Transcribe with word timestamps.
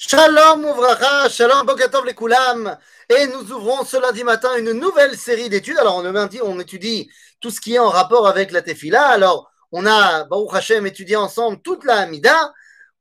Shalom 0.00 0.64
Ouvracha, 0.64 1.28
Shalom 1.28 1.66
Bokatov 1.66 2.06
les 2.06 2.14
Koulam. 2.14 2.78
Et 3.08 3.26
nous 3.26 3.50
ouvrons 3.50 3.84
ce 3.84 3.96
lundi 3.96 4.22
matin 4.22 4.56
une 4.56 4.70
nouvelle 4.70 5.16
série 5.16 5.48
d'études. 5.48 5.76
Alors, 5.76 5.96
on, 5.96 6.28
on 6.44 6.60
étudie 6.60 7.10
tout 7.40 7.50
ce 7.50 7.60
qui 7.60 7.74
est 7.74 7.80
en 7.80 7.88
rapport 7.88 8.28
avec 8.28 8.52
la 8.52 8.62
Tefila. 8.62 9.04
Alors, 9.08 9.50
on 9.72 9.84
a, 9.86 10.22
Baruch 10.22 10.54
Hashem, 10.54 10.86
étudié 10.86 11.16
ensemble 11.16 11.60
toute 11.62 11.84
la 11.84 11.96
Hamida. 11.96 12.52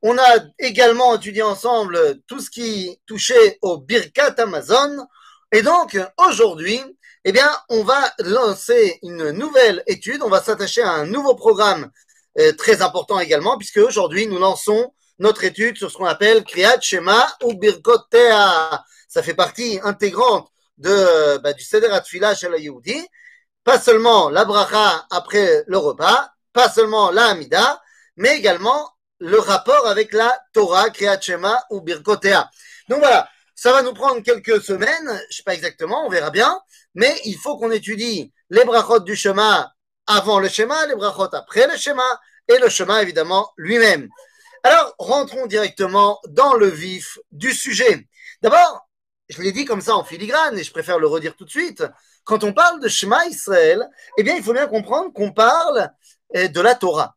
On 0.02 0.18
a 0.18 0.40
également 0.58 1.14
étudié 1.16 1.44
ensemble 1.44 2.16
tout 2.26 2.40
ce 2.40 2.50
qui 2.50 3.00
touchait 3.06 3.60
au 3.62 3.78
Birkat 3.78 4.34
Amazon. 4.40 5.06
Et 5.52 5.62
donc, 5.62 6.00
aujourd'hui, 6.18 6.82
eh 7.26 7.32
bien, 7.32 7.52
on 7.70 7.84
va 7.84 8.12
lancer 8.18 8.98
une 9.04 9.30
nouvelle 9.34 9.84
étude. 9.86 10.24
On 10.24 10.30
va 10.30 10.42
s'attacher 10.42 10.82
à 10.82 10.94
un 10.94 11.06
nouveau 11.06 11.36
programme 11.36 11.92
euh, 12.40 12.54
très 12.54 12.82
important 12.82 13.20
également, 13.20 13.56
puisque 13.56 13.78
aujourd'hui, 13.78 14.26
nous 14.26 14.40
lançons 14.40 14.92
notre 15.20 15.44
étude 15.44 15.78
sur 15.78 15.92
ce 15.92 15.98
qu'on 15.98 16.06
appelle 16.06 16.44
Kriyat 16.44 16.80
Shema 16.82 17.28
ou 17.44 17.54
Birkotea. 17.54 18.84
Ça 19.08 19.24
fait 19.24 19.34
partie 19.34 19.80
intégrante 19.84 20.50
de, 20.78 21.38
bah, 21.38 21.54
du 21.54 21.64
Seder 21.64 21.88
Atfila 21.88 22.36
chez 22.36 22.50
la 22.50 22.58
Yehudi. 22.58 23.06
Pas 23.64 23.80
seulement 23.80 24.30
la 24.30 24.46
bracha 24.46 25.06
après 25.12 25.64
le 25.68 25.78
repas, 25.78 26.30
pas 26.54 26.70
seulement 26.70 27.12
la 27.12 27.28
Hamida, 27.28 27.82
mais 28.16 28.38
également 28.38 28.92
le 29.20 29.40
rapport 29.40 29.88
avec 29.88 30.14
la 30.14 30.38
Torah, 30.54 30.90
Kriyat 30.90 31.20
Shema 31.20 31.66
ou 31.72 31.82
Birkotea. 31.82 32.50
Donc 32.88 33.00
voilà, 33.00 33.28
ça 33.56 33.72
va 33.72 33.82
nous 33.82 33.94
prendre 33.94 34.22
quelques 34.22 34.62
semaines, 34.64 35.22
je 35.30 35.38
sais 35.38 35.44
pas 35.44 35.56
exactement, 35.56 36.06
on 36.06 36.10
verra 36.10 36.30
bien, 36.30 36.62
mais 36.94 37.20
il 37.26 37.36
faut 37.38 37.58
qu'on 37.58 37.72
étudie 37.72 38.32
les 38.50 38.64
brachot 38.64 39.00
du 39.00 39.16
Shema 39.16 39.74
avant 40.06 40.40
le 40.40 40.48
schéma, 40.48 40.86
les 40.86 40.96
brachot 40.96 41.34
après 41.34 41.68
le 41.68 41.76
schéma, 41.76 42.08
et 42.48 42.58
le 42.60 42.70
schéma 42.70 43.02
évidemment 43.02 43.52
lui-même. 43.58 44.08
Alors, 44.70 44.96
rentrons 45.00 45.46
directement 45.46 46.20
dans 46.28 46.54
le 46.54 46.68
vif 46.68 47.20
du 47.32 47.54
sujet. 47.54 48.06
D'abord, 48.42 48.86
je 49.30 49.42
l'ai 49.42 49.54
dit 49.54 49.64
comme 49.64 49.80
ça 49.80 49.96
en 49.96 50.04
filigrane, 50.04 50.60
et 50.60 50.64
je 50.66 50.74
préfère 50.74 51.00
le 51.00 51.08
redire 51.08 51.38
tout 51.38 51.46
de 51.46 51.50
suite. 51.50 51.86
Quand 52.26 52.44
on 52.44 52.52
parle 52.52 52.82
de 52.82 52.90
Shema 52.90 53.28
Israël, 53.28 53.88
eh 54.18 54.24
bien, 54.24 54.36
il 54.36 54.44
faut 54.44 54.52
bien 54.52 54.68
comprendre 54.68 55.14
qu'on 55.14 55.32
parle 55.32 55.90
eh, 56.34 56.50
de 56.50 56.60
la 56.60 56.76
Torah. 56.76 57.16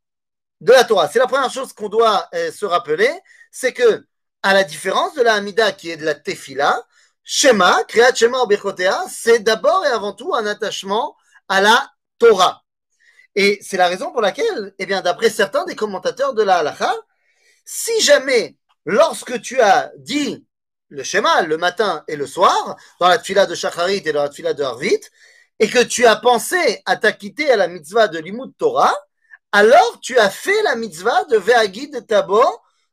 De 0.61 0.71
la 0.71 0.85
Torah. 0.85 1.09
C'est 1.09 1.19
la 1.19 1.27
première 1.27 1.51
chose 1.51 1.73
qu'on 1.73 1.89
doit 1.89 2.29
eh, 2.33 2.53
se 2.53 2.67
rappeler, 2.67 3.11
c'est 3.51 3.73
que, 3.73 4.07
à 4.45 4.55
la 4.55 4.63
différence 4.63 5.17
de 5.17 5.23
la 5.23 5.35
Hamida 5.35 5.73
qui 5.73 5.91
est 5.91 5.97
de 5.97 6.05
la 6.05 6.15
Tefila, 6.15 6.81
Shema, 7.25 7.83
Kriyat 7.89 8.15
Shema 8.15 8.39
Obechotea, 8.39 9.07
c'est 9.09 9.41
d'abord 9.41 9.85
et 9.85 9.89
avant 9.91 10.13
tout 10.13 10.37
un 10.37 10.47
attachement 10.47 11.17
à 11.49 11.61
la 11.61 11.91
Torah. 12.17 12.63
Et 13.35 13.59
c'est 13.61 13.77
la 13.77 13.89
raison 13.89 14.13
pour 14.13 14.21
laquelle, 14.21 14.73
eh 14.79 14.87
bien, 14.87 15.01
d'après 15.01 15.31
certains 15.31 15.65
des 15.65 15.75
commentateurs 15.75 16.33
de 16.33 16.45
la 16.45 16.59
Halacha, 16.59 16.95
si 17.73 18.01
jamais, 18.01 18.57
lorsque 18.85 19.41
tu 19.43 19.61
as 19.61 19.93
dit 19.97 20.45
le 20.89 21.05
schéma 21.05 21.43
le 21.43 21.57
matin 21.57 22.03
et 22.09 22.17
le 22.17 22.27
soir, 22.27 22.77
dans 22.99 23.07
la 23.07 23.17
tfila 23.17 23.47
de 23.47 23.55
Shacharit 23.55 24.03
et 24.05 24.13
dans 24.13 24.25
la 24.25 24.29
tfila 24.29 24.55
de 24.55 24.65
Harvit, 24.65 25.01
et 25.61 25.69
que 25.69 25.79
tu 25.79 26.05
as 26.05 26.17
pensé 26.17 26.83
à 26.85 26.97
t'acquitter 26.97 27.49
à 27.49 27.57
la 27.57 27.69
mitzvah 27.69 28.09
de 28.09 28.19
Limud 28.19 28.57
Torah, 28.59 28.93
alors 29.53 30.01
tu 30.03 30.19
as 30.19 30.31
fait 30.31 30.61
la 30.65 30.75
mitzvah 30.75 31.25
de 31.27 31.37
Ve'agid 31.37 32.09
Tabo, 32.09 32.43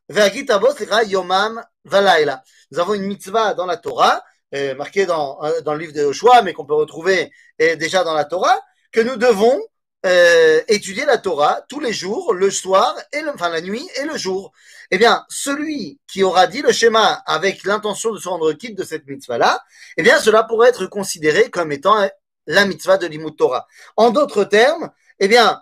Ve'agid 0.10 0.48
Tabo, 0.48 0.68
Yomam 1.08 1.66
Valaila. 1.84 2.44
Nous 2.70 2.78
avons 2.78 2.94
une 2.94 3.08
mitzvah 3.08 3.56
dans 3.56 3.66
la 3.66 3.78
Torah, 3.78 4.24
euh, 4.54 4.76
marquée 4.76 5.08
dans, 5.08 5.44
euh, 5.44 5.62
dans 5.62 5.74
le 5.74 5.80
livre 5.80 5.94
de 5.94 6.04
Joshua, 6.04 6.44
mais 6.44 6.54
qu'on 6.54 6.68
peut 6.68 6.76
retrouver 6.76 7.32
euh, 7.64 7.76
déjà 7.78 8.04
dans 8.04 8.14
la 8.14 8.26
Torah, 8.26 8.62
que 8.92 9.02
nous 9.02 9.16
devons 9.16 9.60
euh, 10.06 10.62
étudier 10.68 11.06
la 11.06 11.18
Torah 11.18 11.62
tous 11.68 11.80
les 11.80 11.94
jours, 11.94 12.34
le 12.34 12.52
soir, 12.52 12.96
et 13.12 13.22
enfin 13.34 13.50
la 13.50 13.62
nuit 13.62 13.88
et 13.98 14.06
le 14.06 14.18
jour. 14.18 14.52
Eh 14.92 14.98
bien, 14.98 15.26
celui 15.30 16.00
qui 16.08 16.24
aura 16.24 16.48
dit 16.48 16.62
le 16.62 16.72
schéma 16.72 17.24
avec 17.26 17.64
l'intention 17.64 18.12
de 18.12 18.20
se 18.20 18.30
rendre 18.30 18.54
quitte 18.54 18.78
de 18.78 18.84
cette 18.84 19.08
mitzvah-là, 19.08 19.62
eh 19.98 20.04
bien, 20.04 20.20
cela 20.20 20.44
pourrait 20.44 20.70
être 20.70 20.86
considéré 20.86 21.50
comme 21.50 21.72
étant 21.72 22.08
la 22.46 22.66
mitzvah 22.66 22.98
de 22.98 23.08
l'imut 23.08 23.36
Torah. 23.36 23.68
En 23.96 24.12
d'autres 24.12 24.44
termes, 24.44 24.92
eh 25.20 25.28
bien, 25.28 25.62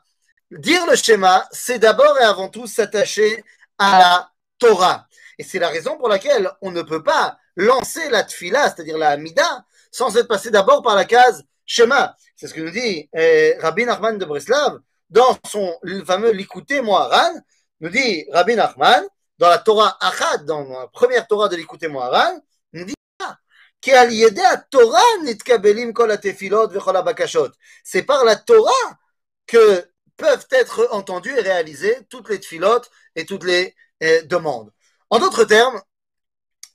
dire 0.51 0.85
le 0.85 0.95
schéma, 0.95 1.47
c'est 1.51 1.79
d'abord 1.79 2.17
et 2.19 2.23
avant 2.23 2.49
tout 2.49 2.67
s'attacher 2.67 3.43
à 3.77 3.99
la 3.99 4.31
Torah. 4.59 5.07
Et 5.37 5.43
c'est 5.43 5.59
la 5.59 5.69
raison 5.69 5.97
pour 5.97 6.07
laquelle 6.07 6.51
on 6.61 6.71
ne 6.71 6.81
peut 6.81 7.03
pas 7.03 7.37
lancer 7.55 8.09
la 8.09 8.23
tfila, 8.23 8.63
c'est-à-dire 8.65 8.97
la 8.97 9.09
Hamida, 9.11 9.65
sans 9.91 10.15
être 10.17 10.27
passé 10.27 10.51
d'abord 10.51 10.81
par 10.81 10.95
la 10.95 11.05
case 11.05 11.43
Shema. 11.65 12.15
C'est 12.35 12.47
ce 12.47 12.53
que 12.53 12.61
nous 12.61 12.71
dit 12.71 13.09
eh, 13.13 13.55
Rabbi 13.59 13.85
Nachman 13.85 14.17
de 14.17 14.25
Breslav 14.25 14.79
dans 15.09 15.37
son 15.47 15.77
fameux 16.05 16.31
Likouté 16.31 16.81
Moharan. 16.81 17.33
Nous 17.79 17.89
dit 17.89 18.25
Rabbi 18.31 18.55
Nachman 18.55 19.03
dans 19.37 19.49
la 19.49 19.57
Torah 19.57 19.97
Achad, 19.99 20.45
dans 20.45 20.63
la 20.67 20.87
première 20.87 21.27
Torah 21.27 21.49
de 21.49 21.55
Likouté 21.55 21.87
Moharan, 21.87 22.39
nous 22.73 22.85
dit 22.85 22.95
c'est 27.83 28.03
par 28.03 28.25
la 28.25 28.35
Torah 28.35 28.97
que 29.45 29.85
peuvent 30.17 30.47
être 30.51 30.87
entendues 30.91 31.37
et 31.37 31.41
réalisées 31.41 31.99
toutes 32.09 32.29
les 32.29 32.39
tfilotes 32.39 32.89
et 33.15 33.25
toutes 33.25 33.43
les 33.43 33.75
eh, 33.99 34.23
demandes. 34.23 34.71
En 35.09 35.19
d'autres 35.19 35.43
termes, 35.43 35.79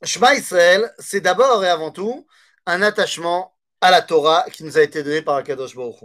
Shema 0.04 0.34
Israël, 0.34 0.94
c'est 0.98 1.20
d'abord 1.20 1.64
et 1.64 1.68
avant 1.68 1.90
tout 1.90 2.26
un 2.66 2.82
attachement 2.82 3.56
à 3.80 3.90
la 3.90 4.02
Torah 4.02 4.44
qui 4.52 4.64
nous 4.64 4.78
a 4.78 4.82
été 4.82 5.02
donnée 5.02 5.22
par 5.22 5.36
Akadosh 5.36 5.74
Baruch 5.74 5.96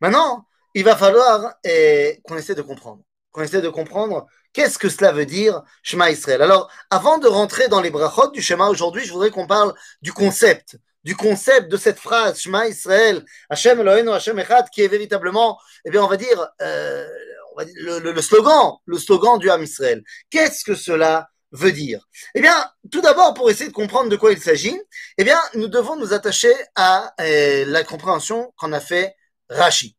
Maintenant, 0.00 0.46
il 0.74 0.84
va 0.84 0.96
falloir 0.96 1.54
eh, 1.64 2.20
qu'on 2.24 2.36
essaie 2.36 2.54
de 2.54 2.62
comprendre. 2.62 3.02
Qu'on 3.32 3.42
essaie 3.42 3.60
de 3.60 3.68
comprendre 3.68 4.26
qu'est-ce 4.52 4.78
que 4.78 4.88
cela 4.88 5.12
veut 5.12 5.26
dire 5.26 5.62
Shema 5.82 6.10
Israël. 6.10 6.42
Alors, 6.42 6.70
avant 6.90 7.18
de 7.18 7.28
rentrer 7.28 7.68
dans 7.68 7.80
les 7.80 7.90
brachot 7.90 8.30
du 8.30 8.42
Shema 8.42 8.68
aujourd'hui, 8.68 9.04
je 9.04 9.12
voudrais 9.12 9.30
qu'on 9.30 9.46
parle 9.46 9.74
du 10.02 10.12
concept, 10.12 10.78
du 11.04 11.14
concept 11.14 11.70
de 11.70 11.76
cette 11.76 11.98
phrase 11.98 12.40
Shema 12.40 12.66
Israël, 12.66 13.24
Hashem 13.48 13.80
Eloheinu 13.80 14.10
Hashem 14.10 14.38
Echad, 14.38 14.68
qui 14.70 14.82
est 14.82 14.88
véritablement, 14.88 15.58
eh 15.84 15.90
bien, 15.90 16.02
on 16.02 16.08
va 16.08 16.16
dire, 16.16 16.48
euh, 16.60 17.06
on 17.52 17.58
va 17.58 17.64
dire 17.64 17.74
le, 17.78 18.22
slogan, 18.22 18.72
le 18.86 18.98
slogan 18.98 19.38
du 19.38 19.50
Ham 19.50 19.62
Israël. 19.62 20.02
Qu'est-ce 20.30 20.64
que 20.64 20.74
cela 20.74 21.28
veut 21.52 21.72
dire 21.72 22.08
Eh 22.34 22.40
bien, 22.40 22.70
tout 22.90 23.00
d'abord, 23.00 23.34
pour 23.34 23.50
essayer 23.50 23.68
de 23.68 23.74
comprendre 23.74 24.08
de 24.08 24.16
quoi 24.16 24.32
il 24.32 24.40
s'agit, 24.40 24.78
eh 25.18 25.24
bien, 25.24 25.38
nous 25.54 25.68
devons 25.68 25.96
nous 25.96 26.12
attacher 26.12 26.52
à 26.74 27.14
euh, 27.20 27.64
la 27.66 27.84
compréhension 27.84 28.52
qu'en 28.56 28.72
a 28.72 28.80
fait 28.80 29.14
Rashi. 29.48 29.96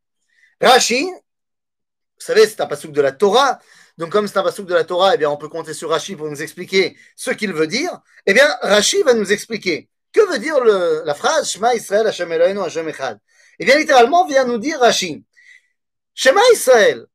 Rashi, 0.62 1.04
vous 1.06 2.26
savez, 2.26 2.48
c'est 2.48 2.62
un 2.62 2.68
pasouk 2.68 2.92
de 2.92 3.02
la 3.02 3.12
Torah. 3.12 3.60
Donc, 3.98 4.12
comme 4.12 4.28
c'est 4.28 4.38
un 4.38 4.44
pasouk 4.44 4.68
de 4.68 4.74
la 4.74 4.84
Torah, 4.84 5.16
eh 5.16 5.18
bien, 5.18 5.30
on 5.30 5.38
peut 5.38 5.50
compter 5.50 5.74
sur 5.74 5.90
Rashi 5.90 6.16
pour 6.16 6.30
nous 6.30 6.42
expliquer 6.42 6.98
ce 7.16 7.32
qu'il 7.32 7.54
veut 7.54 7.68
dire. 7.68 8.00
Eh 8.26 8.34
bien, 8.34 8.48
Rashi 8.62 9.02
va 9.04 9.14
nous 9.14 9.32
expliquer 9.32 9.90
que 10.14 10.22
veut 10.32 10.40
dire 10.40 10.60
la 10.64 11.14
phrase 11.14 11.50
Shema 11.50 11.74
Israël 11.74 12.06
Hashem 12.08 12.32
Eloheinu 12.32 12.60
Hashem 12.62 12.88
Echad. 12.88 13.20
Eh 13.60 13.66
bien, 13.66 13.78
littéralement, 13.78 14.26
vient 14.26 14.46
nous 14.46 14.58
dire 14.58 14.80
Rashi. 14.80 15.24
Shema 16.14 16.42
Israël. 16.54 17.06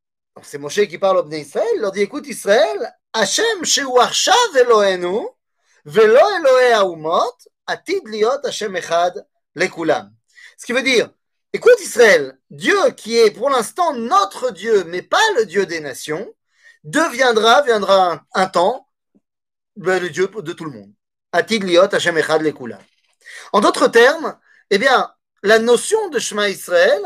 C'est 0.42 0.58
Moshe 0.58 0.86
qui 0.86 0.98
parle 0.98 1.18
au 1.18 1.22
Bnei 1.22 1.40
Israël. 1.40 1.68
Il 1.76 1.80
leur 1.80 1.92
dit, 1.92 2.02
écoute 2.02 2.26
Israël, 2.26 2.92
השם 3.15 3.65
שהוא 3.65 4.01
עכשיו 4.01 4.35
אלוהינו 4.55 5.33
ולא 5.85 6.37
אלוהי 6.37 6.73
האומות, 6.73 7.43
עתיד 7.67 8.03
להיות 8.05 8.45
השם 8.45 8.75
אחד 8.75 9.11
לכולם. 9.55 10.05
Ce 10.57 10.65
qui 10.65 10.73
veut 10.73 10.83
dire, 10.83 11.09
écoute 11.53 11.79
Israël, 11.81 12.37
Dieu 12.51 12.77
qui 12.95 13.17
est 13.17 13.31
pour 13.31 13.49
l'instant 13.49 13.93
notre 13.93 14.51
Dieu, 14.51 14.83
mais 14.83 15.01
pas 15.01 15.27
le 15.37 15.45
Dieu 15.45 15.65
des 15.65 15.79
nations, 15.79 16.27
deviendra, 16.83 17.63
viendra 17.63 18.13
un, 18.13 18.21
un 18.33 18.47
temps, 18.47 18.87
ben, 19.75 20.01
le 20.01 20.09
Dieu 20.09 20.27
de 20.27 20.53
tout 20.53 20.65
le 20.65 20.71
monde. 20.71 20.91
Atid 21.31 21.63
liot 21.63 21.93
Hashem 21.93 22.17
echad 22.17 22.41
lekulam. 22.41 22.81
En 23.53 23.61
d'autres 23.61 23.87
termes, 23.87 24.37
eh 24.69 24.77
bien, 24.77 25.11
la 25.43 25.59
notion 25.59 26.09
de 26.09 26.19
Shema 26.19 26.49
Israël, 26.49 27.01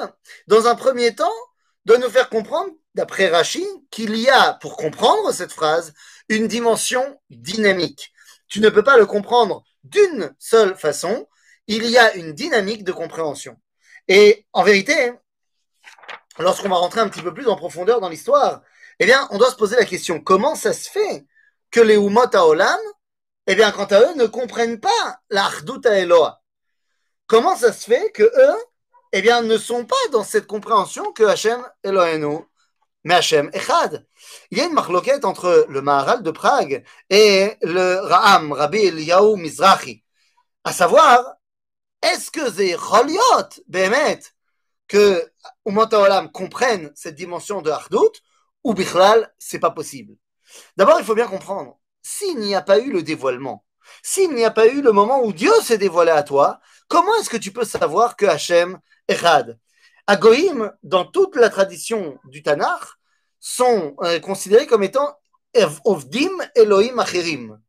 dans 0.47 0.67
un 0.67 0.75
premier 0.75 1.16
temps, 1.16 1.39
doit 1.85 1.97
nous 1.97 2.09
faire 2.09 2.29
comprendre 2.29 2.71
d'après 2.94 3.28
Rashi, 3.28 3.66
qu'il 3.90 4.16
y 4.16 4.28
a, 4.28 4.54
pour 4.54 4.76
comprendre 4.76 5.32
cette 5.32 5.52
phrase, 5.52 5.92
une 6.28 6.48
dimension 6.48 7.20
dynamique. 7.30 8.12
Tu 8.48 8.60
ne 8.60 8.68
peux 8.68 8.82
pas 8.82 8.97
le 8.97 9.06
comprendre 9.06 9.62
d'une 9.84 10.34
seule 10.38 10.76
façon, 10.76 11.28
il 11.66 11.86
y 11.86 11.98
a 11.98 12.15
une 12.15 12.32
dynamique 12.32 12.84
de 12.84 12.92
compréhension. 12.92 13.56
Et 14.09 14.47
en 14.53 14.62
vérité, 14.62 15.12
lorsqu'on 16.38 16.68
va 16.68 16.76
rentrer 16.76 17.00
un 17.00 17.09
petit 17.09 17.22
peu 17.22 17.32
plus 17.32 17.47
en 17.47 17.56
profondeur 17.56 18.00
dans 18.00 18.09
l'histoire, 18.09 18.62
eh 18.98 19.06
bien, 19.06 19.28
on 19.30 19.38
doit 19.38 19.50
se 19.50 19.56
poser 19.56 19.76
la 19.76 19.84
question, 19.84 20.20
comment 20.20 20.54
ça 20.54 20.72
se 20.72 20.91
fait 20.91 21.26
que 21.70 21.80
les 21.80 21.94
Umot 21.94 22.34
Olam, 22.34 22.80
eh 23.47 23.54
bien, 23.54 23.70
quant 23.70 23.84
à 23.84 24.00
eux, 24.00 24.15
ne 24.16 24.26
comprennent 24.26 24.80
pas 24.80 25.20
l'Ardut 25.30 25.80
Eloa? 25.86 26.42
Comment 27.26 27.56
ça 27.56 27.72
se 27.72 27.84
fait 27.84 28.10
que 28.10 28.24
eux, 28.24 28.56
eh 29.12 29.22
bien, 29.22 29.42
ne 29.42 29.56
sont 29.56 29.84
pas 29.84 29.97
dans 30.10 30.24
cette 30.24 30.47
compréhension 30.47 31.12
que 31.12 31.22
Hachem 31.22 31.65
Elohenu 31.84 32.41
mais 33.04 33.14
Hachem 33.14 33.50
Echad. 33.52 34.06
Il 34.50 34.58
y 34.58 34.60
a 34.60 34.66
une 34.66 34.74
marloquette 34.74 35.24
entre 35.24 35.66
le 35.68 35.82
Maharal 35.82 36.22
de 36.22 36.30
Prague 36.30 36.84
et 37.08 37.56
le 37.62 38.00
Ra'am, 38.00 38.52
Rabbi 38.52 38.78
Eliyahu 38.78 39.36
Mizrahi. 39.36 40.02
À 40.64 40.72
savoir, 40.72 41.24
est-ce 42.02 42.30
que 42.30 42.50
c'est 42.50 42.76
Choliot, 42.76 43.48
Behemet, 43.68 44.20
que 44.88 45.30
Umot 45.66 45.92
Olam 45.94 46.30
comprenne 46.30 46.91
cette 46.94 47.14
dimension 47.14 47.62
de 47.62 47.70
Hardout, 47.70 48.12
ou 48.64 48.74
Bichlal, 48.74 49.32
c'est 49.38 49.58
pas 49.58 49.70
possible? 49.70 50.16
D'abord, 50.76 50.98
il 50.98 51.04
faut 51.04 51.14
bien 51.14 51.28
comprendre, 51.28 51.78
s'il 52.03 52.38
n'y 52.38 52.54
a 52.54 52.62
pas 52.62 52.78
eu 52.78 52.91
le 52.91 53.03
dévoilement, 53.03 53.64
S'il 54.03 54.34
n'y 54.34 54.44
a 54.44 54.50
pas 54.50 54.66
eu 54.66 54.82
le 54.82 54.92
moment 54.92 55.22
où 55.22 55.32
Dieu 55.32 55.53
s'est 55.62 55.78
dévoilé 55.78 56.10
à 56.10 56.22
toi, 56.22 56.60
comment 56.88 57.14
est-ce 57.16 57.30
que 57.30 57.36
tu 57.36 57.53
peux 57.53 57.64
savoir 57.64 58.16
que 58.16 58.26
Hachem 58.26 58.78
est 59.08 59.24
Had 59.24 59.58
Agoïm, 60.10 60.72
dans 60.83 61.04
toute 61.04 61.36
la 61.36 61.51
tradition 61.51 62.18
du 62.24 62.42
Tanakh, 62.42 62.83
sont 63.39 63.95
euh, 64.03 64.18
considérés 64.18 64.66
comme 64.66 64.83
étant 64.83 65.15
Ovdim 65.84 66.33
Elohim 66.57 66.98
Acherim. 66.98 67.60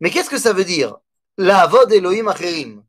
Mais 0.00 0.08
qu'est-ce 0.08 0.30
que 0.30 0.38
ça 0.38 0.54
veut 0.54 0.64
dire 0.64 0.96
La 1.36 1.60
Avod 1.60 1.92
Elohim 1.92 2.28
Acherim? 2.28 2.82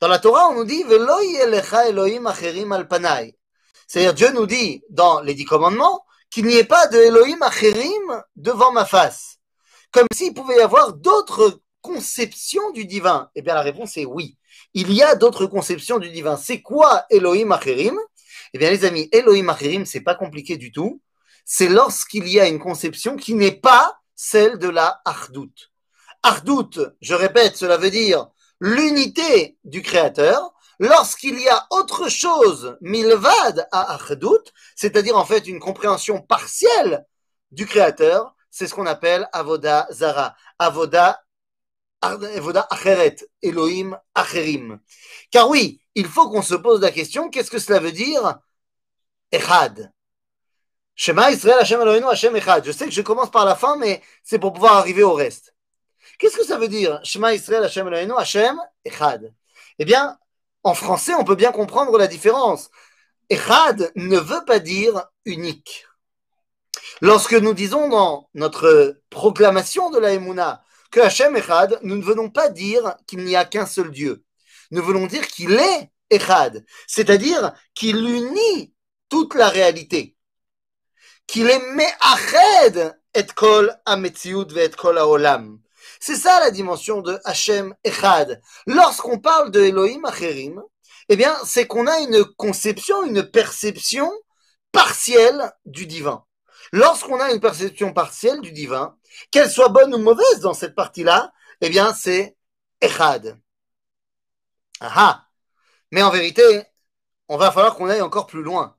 Dans 0.00 0.08
la 0.08 0.18
Torah, 0.18 0.48
on 0.48 0.56
nous 0.56 0.64
dit 0.64 0.82
Velo 0.82 1.20
Elohim 1.20 2.26
Acherim 2.26 2.72
al 2.72 2.88
Panai. 2.88 3.36
C'est-à-dire, 3.86 4.14
Dieu 4.14 4.32
nous 4.32 4.46
dit 4.46 4.82
dans 4.90 5.20
les 5.20 5.34
dix 5.34 5.44
commandements 5.44 6.04
qu'il 6.28 6.46
n'y 6.46 6.56
ait 6.56 6.64
pas 6.64 6.88
de 6.88 6.98
Elohim 6.98 7.40
Acherim 7.42 8.24
devant 8.34 8.72
ma 8.72 8.86
face. 8.86 9.36
Comme 9.92 10.08
s'il 10.12 10.34
pouvait 10.34 10.56
y 10.56 10.62
avoir 10.62 10.94
d'autres 10.94 11.60
conceptions 11.80 12.72
du 12.72 12.86
divin. 12.86 13.30
Eh 13.36 13.42
bien, 13.42 13.54
la 13.54 13.62
réponse 13.62 13.96
est 13.98 14.04
oui. 14.04 14.36
Il 14.74 14.92
y 14.92 15.04
a 15.04 15.14
d'autres 15.14 15.46
conceptions 15.46 16.00
du 16.00 16.10
divin. 16.10 16.36
C'est 16.36 16.60
quoi 16.60 17.04
Elohim 17.08 17.52
Acherim? 17.52 17.96
Eh 18.54 18.58
bien, 18.58 18.70
les 18.70 18.84
amis, 18.84 19.08
Elohim 19.12 19.48
Acherim, 19.48 19.84
c'est 19.84 20.00
pas 20.00 20.14
compliqué 20.14 20.56
du 20.56 20.72
tout. 20.72 21.02
C'est 21.44 21.68
lorsqu'il 21.68 22.28
y 22.28 22.40
a 22.40 22.48
une 22.48 22.58
conception 22.58 23.16
qui 23.16 23.34
n'est 23.34 23.52
pas 23.52 23.98
celle 24.14 24.58
de 24.58 24.68
la 24.68 25.00
Ardout. 25.04 25.52
Ardout, 26.22 26.70
je 27.00 27.14
répète, 27.14 27.56
cela 27.56 27.76
veut 27.76 27.90
dire 27.90 28.28
l'unité 28.60 29.56
du 29.64 29.82
Créateur. 29.82 30.52
Lorsqu'il 30.80 31.40
y 31.40 31.48
a 31.48 31.66
autre 31.70 32.08
chose, 32.08 32.76
milvad 32.80 33.68
à 33.72 33.94
Ardout, 33.94 34.44
c'est-à-dire 34.76 35.16
en 35.16 35.24
fait 35.24 35.46
une 35.46 35.58
compréhension 35.58 36.20
partielle 36.20 37.04
du 37.50 37.66
Créateur, 37.66 38.34
c'est 38.50 38.66
ce 38.66 38.74
qu'on 38.74 38.86
appelle 38.86 39.28
Avoda 39.32 39.86
Zara. 39.90 40.36
Avoda 40.58 41.20
Elohim 43.42 43.98
Acherim. 44.14 44.80
Car 45.30 45.48
oui, 45.48 45.80
il 45.94 46.06
faut 46.06 46.30
qu'on 46.30 46.42
se 46.42 46.54
pose 46.54 46.80
la 46.80 46.90
question, 46.90 47.28
qu'est-ce 47.30 47.50
que 47.50 47.58
cela 47.58 47.80
veut 47.80 47.92
dire 47.92 48.38
Echad? 49.32 49.92
Shema 50.94 51.30
Israël 51.30 51.58
Hashem 51.60 51.80
Elohim 51.80 52.08
Hashem 52.08 52.34
Echad. 52.36 52.64
Je 52.64 52.72
sais 52.72 52.86
que 52.86 52.90
je 52.90 53.02
commence 53.02 53.30
par 53.30 53.44
la 53.44 53.54
fin, 53.54 53.76
mais 53.76 54.02
c'est 54.22 54.38
pour 54.38 54.52
pouvoir 54.52 54.74
arriver 54.74 55.02
au 55.02 55.14
reste. 55.14 55.54
Qu'est-ce 56.18 56.36
que 56.36 56.44
ça 56.44 56.58
veut 56.58 56.68
dire 56.68 57.00
Shema 57.04 57.34
Israël 57.34 57.64
Hashem 57.64 57.86
Elohim 57.88 58.14
Hashem 58.16 58.60
Echad? 58.84 59.32
Eh 59.78 59.84
bien, 59.84 60.18
en 60.64 60.74
français, 60.74 61.14
on 61.14 61.24
peut 61.24 61.36
bien 61.36 61.52
comprendre 61.52 61.96
la 61.98 62.06
différence. 62.06 62.70
Echad 63.30 63.92
ne 63.94 64.18
veut 64.18 64.44
pas 64.44 64.58
dire 64.58 65.06
unique. 65.24 65.86
Lorsque 67.00 67.34
nous 67.34 67.54
disons 67.54 67.88
dans 67.88 68.28
notre 68.34 69.00
proclamation 69.10 69.90
de 69.90 69.98
la 69.98 70.14
Emouna 70.14 70.64
que 70.90 71.00
Hachem 71.00 71.36
Echad, 71.36 71.78
nous 71.82 71.96
ne 71.96 72.02
venons 72.02 72.30
pas 72.30 72.48
dire 72.48 72.96
qu'il 73.06 73.24
n'y 73.24 73.36
a 73.36 73.44
qu'un 73.44 73.66
seul 73.66 73.90
Dieu. 73.90 74.24
Nous 74.70 74.82
voulons 74.82 75.06
dire 75.06 75.26
qu'il 75.26 75.52
est 75.52 75.90
Echad, 76.10 76.64
c'est-à-dire 76.86 77.52
qu'il 77.74 77.96
unit 77.96 78.74
toute 79.08 79.34
la 79.34 79.48
réalité. 79.48 80.16
Qu'il 81.26 81.50
est 81.50 81.62
Me'ached 81.74 82.96
et 83.14 83.26
kol 83.34 83.74
ametziut 83.84 84.56
et 84.56 84.70
kol 84.70 84.98
haolam. 84.98 85.60
C'est 86.00 86.16
ça 86.16 86.40
la 86.40 86.50
dimension 86.50 87.02
de 87.02 87.18
Hachem 87.24 87.74
Echad. 87.84 88.40
Lorsqu'on 88.66 89.18
parle 89.18 89.50
de 89.50 89.60
Elohim 89.60 90.04
Acherim, 90.04 90.62
eh 91.08 91.16
bien, 91.16 91.34
c'est 91.44 91.66
qu'on 91.66 91.86
a 91.86 91.98
une 92.00 92.24
conception, 92.36 93.02
une 93.04 93.22
perception 93.30 94.12
partielle 94.72 95.52
du 95.64 95.86
divin. 95.86 96.24
Lorsqu'on 96.72 97.20
a 97.20 97.32
une 97.32 97.40
perception 97.40 97.92
partielle 97.92 98.40
du 98.40 98.52
divin, 98.52 98.96
qu'elle 99.30 99.50
soit 99.50 99.68
bonne 99.68 99.94
ou 99.94 99.98
mauvaise 99.98 100.40
dans 100.40 100.54
cette 100.54 100.74
partie-là, 100.74 101.32
eh 101.60 101.70
bien, 101.70 101.92
c'est 101.94 102.36
Echad. 102.80 103.38
Ah 104.80 105.26
Mais 105.90 106.02
en 106.02 106.10
vérité, 106.10 106.62
on 107.28 107.36
va 107.36 107.50
falloir 107.50 107.74
qu'on 107.74 107.88
aille 107.88 108.02
encore 108.02 108.26
plus 108.26 108.42
loin. 108.42 108.76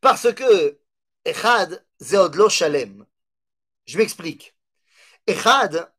Parce 0.00 0.32
que 0.32 0.78
Echad, 1.24 1.84
Zeodlo 2.00 2.48
Shalem. 2.48 3.06
Je 3.86 3.98
m'explique. 3.98 4.54
Echad, 5.26 5.90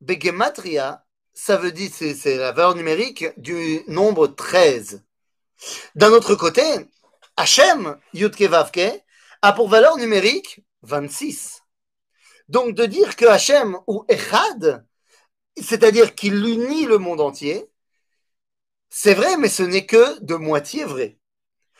Begematria, 0.00 1.04
ça 1.32 1.56
veut 1.56 1.72
dire, 1.72 1.90
c'est 1.92 2.36
la 2.36 2.52
valeur 2.52 2.74
numérique 2.74 3.26
du 3.38 3.82
nombre 3.88 4.26
13. 4.26 5.02
D'un 5.94 6.10
autre 6.10 6.34
côté, 6.34 6.62
Hachem, 7.36 7.98
Yudke 8.12 8.42
Vavke, 8.42 9.02
a 9.42 9.52
pour 9.52 9.68
valeur 9.68 9.96
numérique 9.96 10.61
26. 10.82 11.62
Donc 12.48 12.74
de 12.74 12.86
dire 12.86 13.16
que 13.16 13.24
Hachem 13.24 13.78
ou 13.86 14.04
Echad, 14.08 14.84
c'est-à-dire 15.60 16.14
qu'il 16.14 16.46
unit 16.46 16.86
le 16.86 16.98
monde 16.98 17.20
entier, 17.20 17.70
c'est 18.88 19.14
vrai, 19.14 19.36
mais 19.38 19.48
ce 19.48 19.62
n'est 19.62 19.86
que 19.86 20.20
de 20.20 20.34
moitié 20.34 20.84
vrai. 20.84 21.18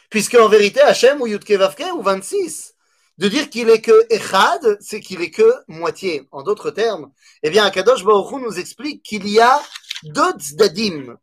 Puisque 0.08 0.34
en 0.34 0.48
vérité, 0.48 0.80
Hachem 0.80 1.20
ou 1.20 1.26
Yudke 1.26 1.52
Vavke 1.52 1.84
ou 1.94 2.02
26, 2.02 2.74
de 3.18 3.28
dire 3.28 3.50
qu'il 3.50 3.68
est 3.68 3.80
que 3.80 4.06
Echad, 4.10 4.78
c'est 4.80 5.00
qu'il 5.00 5.20
est 5.20 5.30
que 5.30 5.52
moitié. 5.68 6.26
En 6.32 6.42
d'autres 6.42 6.70
termes, 6.70 7.12
eh 7.42 7.50
bien, 7.50 7.64
Akadosh 7.64 8.04
Baruch 8.04 8.40
nous 8.40 8.58
explique 8.58 9.02
qu'il 9.02 9.28
y 9.28 9.40
a 9.40 9.60
deux 10.04 10.32
tzdadim. 10.38 11.16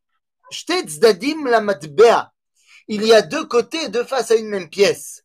Shte 0.51 0.85
tzdadim 0.87 1.47
la 1.47 1.61
matbea. 1.61 2.31
Il 2.87 3.03
y 3.05 3.13
a 3.13 3.21
deux 3.21 3.45
côtés, 3.45 3.89
deux 3.89 4.03
faces 4.03 4.31
à 4.31 4.35
une 4.35 4.49
même 4.49 4.69
pièce. 4.69 5.23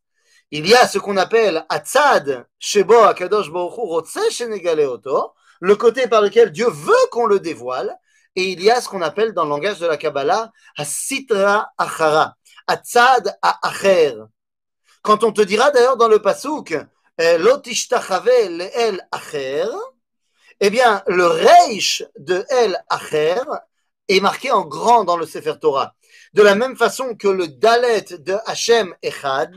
Il 0.50 0.66
y 0.68 0.74
a 0.74 0.86
ce 0.86 0.98
qu'on 0.98 1.16
appelle 1.16 1.64
Atzad 1.68 2.46
Shebo 2.58 2.94
Akadosh 2.94 3.50
le 5.60 5.76
côté 5.76 6.06
par 6.08 6.20
lequel 6.20 6.52
Dieu 6.52 6.68
veut 6.68 6.92
qu'on 7.10 7.26
le 7.26 7.40
dévoile, 7.40 7.96
et 8.36 8.50
il 8.50 8.62
y 8.62 8.70
a 8.70 8.80
ce 8.80 8.88
qu'on 8.88 9.02
appelle 9.02 9.32
dans 9.32 9.44
le 9.44 9.50
langage 9.50 9.78
de 9.78 9.86
la 9.86 9.96
Kabbalah 9.96 10.52
Hasitra 10.76 11.70
Achara, 11.78 12.34
Atzad 12.66 13.36
Acher. 13.42 14.14
Quand 15.02 15.24
on 15.24 15.32
te 15.32 15.42
dira 15.42 15.70
d'ailleurs 15.70 15.96
dans 15.96 16.08
le 16.08 16.20
Pasuk 16.20 16.76
eh, 17.18 17.38
Lotishtachave 17.38 18.28
El 18.28 19.06
Acher, 19.12 19.68
eh 20.60 20.70
bien, 20.70 21.02
le 21.06 21.26
Reish 21.26 22.04
de 22.18 22.44
El 22.48 22.76
Acher 22.88 23.40
est 24.08 24.20
marqué 24.20 24.50
en 24.50 24.64
grand 24.64 25.04
dans 25.04 25.16
le 25.16 25.26
Sefer 25.26 25.54
Torah. 25.60 25.94
De 26.32 26.42
la 26.42 26.54
même 26.54 26.76
façon 26.76 27.14
que 27.14 27.28
le 27.28 27.48
Dalet 27.48 28.04
de 28.18 28.36
Hashem 28.46 28.94
Echad 29.02 29.56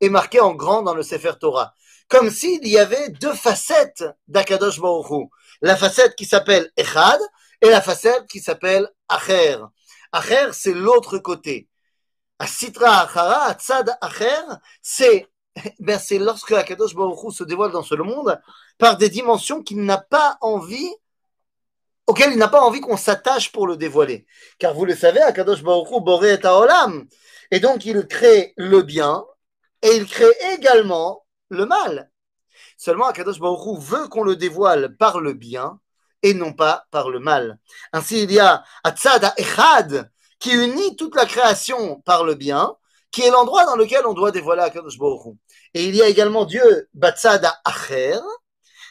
est 0.00 0.08
marqué 0.08 0.40
en 0.40 0.54
grand 0.54 0.82
dans 0.82 0.94
le 0.94 1.02
Sefer 1.02 1.32
Torah. 1.40 1.74
Comme 2.08 2.30
s'il 2.30 2.66
y 2.66 2.78
avait 2.78 3.10
deux 3.10 3.34
facettes 3.34 4.04
d'Akadosh 4.28 4.80
Baruch. 4.80 5.28
La 5.62 5.76
facette 5.76 6.14
qui 6.14 6.24
s'appelle 6.24 6.70
Echad 6.76 7.20
et 7.60 7.70
la 7.70 7.80
facette 7.80 8.26
qui 8.28 8.40
s'appelle 8.40 8.88
Acher. 9.08 9.58
Acher, 10.12 10.50
c'est 10.52 10.74
l'autre 10.74 11.18
côté. 11.18 11.68
Asitra 12.38 13.00
Achara, 13.02 13.44
Atzad 13.46 13.96
Acher, 14.00 14.42
c'est 14.82 15.28
ben 15.78 15.98
c'est 15.98 16.18
lorsque 16.18 16.52
Akadosh 16.52 16.94
Baruch 16.94 17.32
se 17.32 17.44
dévoile 17.44 17.72
dans 17.72 17.82
ce 17.82 17.94
monde 17.94 18.38
par 18.78 18.98
des 18.98 19.08
dimensions 19.08 19.62
qu'il 19.62 19.82
n'a 19.84 19.98
pas 19.98 20.36
envie 20.42 20.90
auquel 22.06 22.32
il 22.32 22.38
n'a 22.38 22.48
pas 22.48 22.60
envie 22.60 22.80
qu'on 22.80 22.96
s'attache 22.96 23.50
pour 23.50 23.66
le 23.66 23.76
dévoiler. 23.76 24.26
Car 24.58 24.74
vous 24.74 24.84
le 24.84 24.94
savez, 24.94 25.20
Akadosh 25.20 25.62
Baruch 25.62 25.90
Hu 25.90 26.00
boré 26.00 26.34
et 26.34 26.46
Olam. 26.46 27.08
Et 27.50 27.58
donc 27.58 27.84
il 27.84 28.06
crée 28.06 28.52
le 28.56 28.82
bien 28.82 29.24
et 29.86 29.96
il 29.96 30.06
crée 30.06 30.32
également 30.54 31.24
le 31.48 31.64
mal. 31.64 32.10
Seulement 32.76 33.06
Akadosh 33.06 33.38
Baruch 33.38 33.78
veut 33.80 34.08
qu'on 34.08 34.24
le 34.24 34.34
dévoile 34.34 34.96
par 34.96 35.20
le 35.20 35.32
bien 35.32 35.78
et 36.22 36.34
non 36.34 36.52
pas 36.52 36.86
par 36.90 37.08
le 37.08 37.20
mal. 37.20 37.58
Ainsi 37.92 38.24
il 38.24 38.32
y 38.32 38.40
a 38.40 38.64
Atzad 38.82 39.32
Echad 39.36 40.10
qui 40.40 40.52
unit 40.52 40.96
toute 40.96 41.14
la 41.14 41.24
création 41.24 42.00
par 42.00 42.24
le 42.24 42.34
bien, 42.34 42.74
qui 43.10 43.22
est 43.22 43.30
l'endroit 43.30 43.64
dans 43.64 43.76
lequel 43.76 44.06
on 44.06 44.12
doit 44.12 44.32
dévoiler 44.32 44.62
Akadosh 44.62 44.98
Baruch. 44.98 45.36
Et 45.72 45.84
il 45.84 45.94
y 45.94 46.02
a 46.02 46.08
également 46.08 46.44
Dieu 46.44 46.88
Batzad 46.94 47.48
Acher 47.64 48.18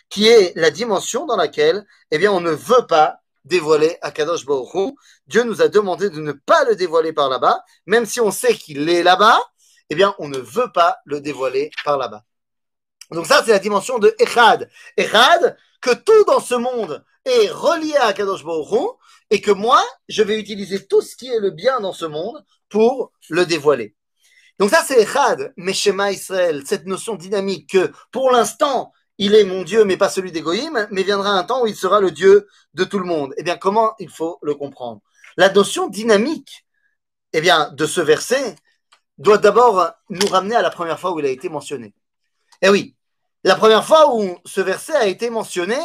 qui 0.09 0.27
est 0.27 0.53
la 0.55 0.71
dimension 0.71 1.25
dans 1.25 1.35
laquelle, 1.35 1.85
eh 2.11 2.17
bien, 2.17 2.31
on 2.31 2.39
ne 2.39 2.51
veut 2.51 2.85
pas 2.87 3.19
dévoiler 3.43 3.97
Akadosh 4.01 4.45
Baruch. 4.45 4.93
Dieu 5.27 5.43
nous 5.43 5.61
a 5.61 5.67
demandé 5.67 6.09
de 6.09 6.21
ne 6.21 6.31
pas 6.31 6.63
le 6.63 6.75
dévoiler 6.75 7.11
par 7.11 7.29
là-bas, 7.29 7.63
même 7.85 8.05
si 8.05 8.21
on 8.21 8.31
sait 8.31 8.55
qu'il 8.55 8.87
est 8.89 9.03
là-bas, 9.03 9.39
eh 9.89 9.95
bien, 9.95 10.15
on 10.19 10.27
ne 10.27 10.37
veut 10.37 10.71
pas 10.71 10.97
le 11.05 11.21
dévoiler 11.21 11.71
par 11.83 11.97
là-bas. 11.97 12.23
Donc 13.11 13.27
ça, 13.27 13.43
c'est 13.45 13.51
la 13.51 13.59
dimension 13.59 13.99
de 13.99 14.15
Echad. 14.19 14.69
Echad, 14.97 15.57
que 15.81 15.93
tout 15.93 16.23
dans 16.25 16.39
ce 16.39 16.55
monde 16.55 17.03
est 17.23 17.49
relié 17.49 17.95
à 17.97 18.07
Akadosh 18.07 18.43
Baruch 18.43 18.97
et 19.29 19.41
que 19.41 19.51
moi, 19.51 19.83
je 20.09 20.23
vais 20.23 20.39
utiliser 20.39 20.85
tout 20.87 21.01
ce 21.01 21.15
qui 21.15 21.27
est 21.27 21.39
le 21.39 21.51
bien 21.51 21.79
dans 21.79 21.93
ce 21.93 22.05
monde 22.05 22.43
pour 22.69 23.11
le 23.29 23.45
dévoiler. 23.45 23.95
Donc 24.57 24.69
ça, 24.69 24.83
c'est 24.85 25.01
Echad, 25.01 25.53
Meshema 25.57 26.11
Israël, 26.11 26.63
cette 26.65 26.85
notion 26.85 27.15
dynamique 27.15 27.69
que, 27.71 27.91
pour 28.11 28.31
l'instant, 28.31 28.91
il 29.17 29.35
est 29.35 29.43
mon 29.43 29.63
Dieu, 29.63 29.85
mais 29.85 29.97
pas 29.97 30.09
celui 30.09 30.31
d'Égoïm, 30.31 30.87
mais 30.91 31.03
viendra 31.03 31.29
un 31.29 31.43
temps 31.43 31.63
où 31.63 31.67
il 31.67 31.75
sera 31.75 31.99
le 31.99 32.11
Dieu 32.11 32.47
de 32.73 32.83
tout 32.83 32.99
le 32.99 33.05
monde. 33.05 33.33
Eh 33.37 33.43
bien, 33.43 33.57
comment 33.57 33.93
il 33.99 34.09
faut 34.09 34.39
le 34.41 34.55
comprendre? 34.55 35.01
La 35.37 35.49
notion 35.49 35.87
dynamique 35.87 36.65
eh 37.33 37.41
bien, 37.41 37.69
de 37.73 37.85
ce 37.85 38.01
verset 38.01 38.55
doit 39.17 39.37
d'abord 39.37 39.91
nous 40.09 40.27
ramener 40.27 40.55
à 40.55 40.61
la 40.61 40.69
première 40.69 40.99
fois 40.99 41.11
où 41.13 41.19
il 41.19 41.25
a 41.25 41.29
été 41.29 41.49
mentionné. 41.49 41.93
Eh 42.61 42.69
oui, 42.69 42.95
la 43.43 43.55
première 43.55 43.85
fois 43.85 44.15
où 44.15 44.37
ce 44.45 44.61
verset 44.61 44.95
a 44.95 45.07
été 45.07 45.29
mentionné, 45.29 45.77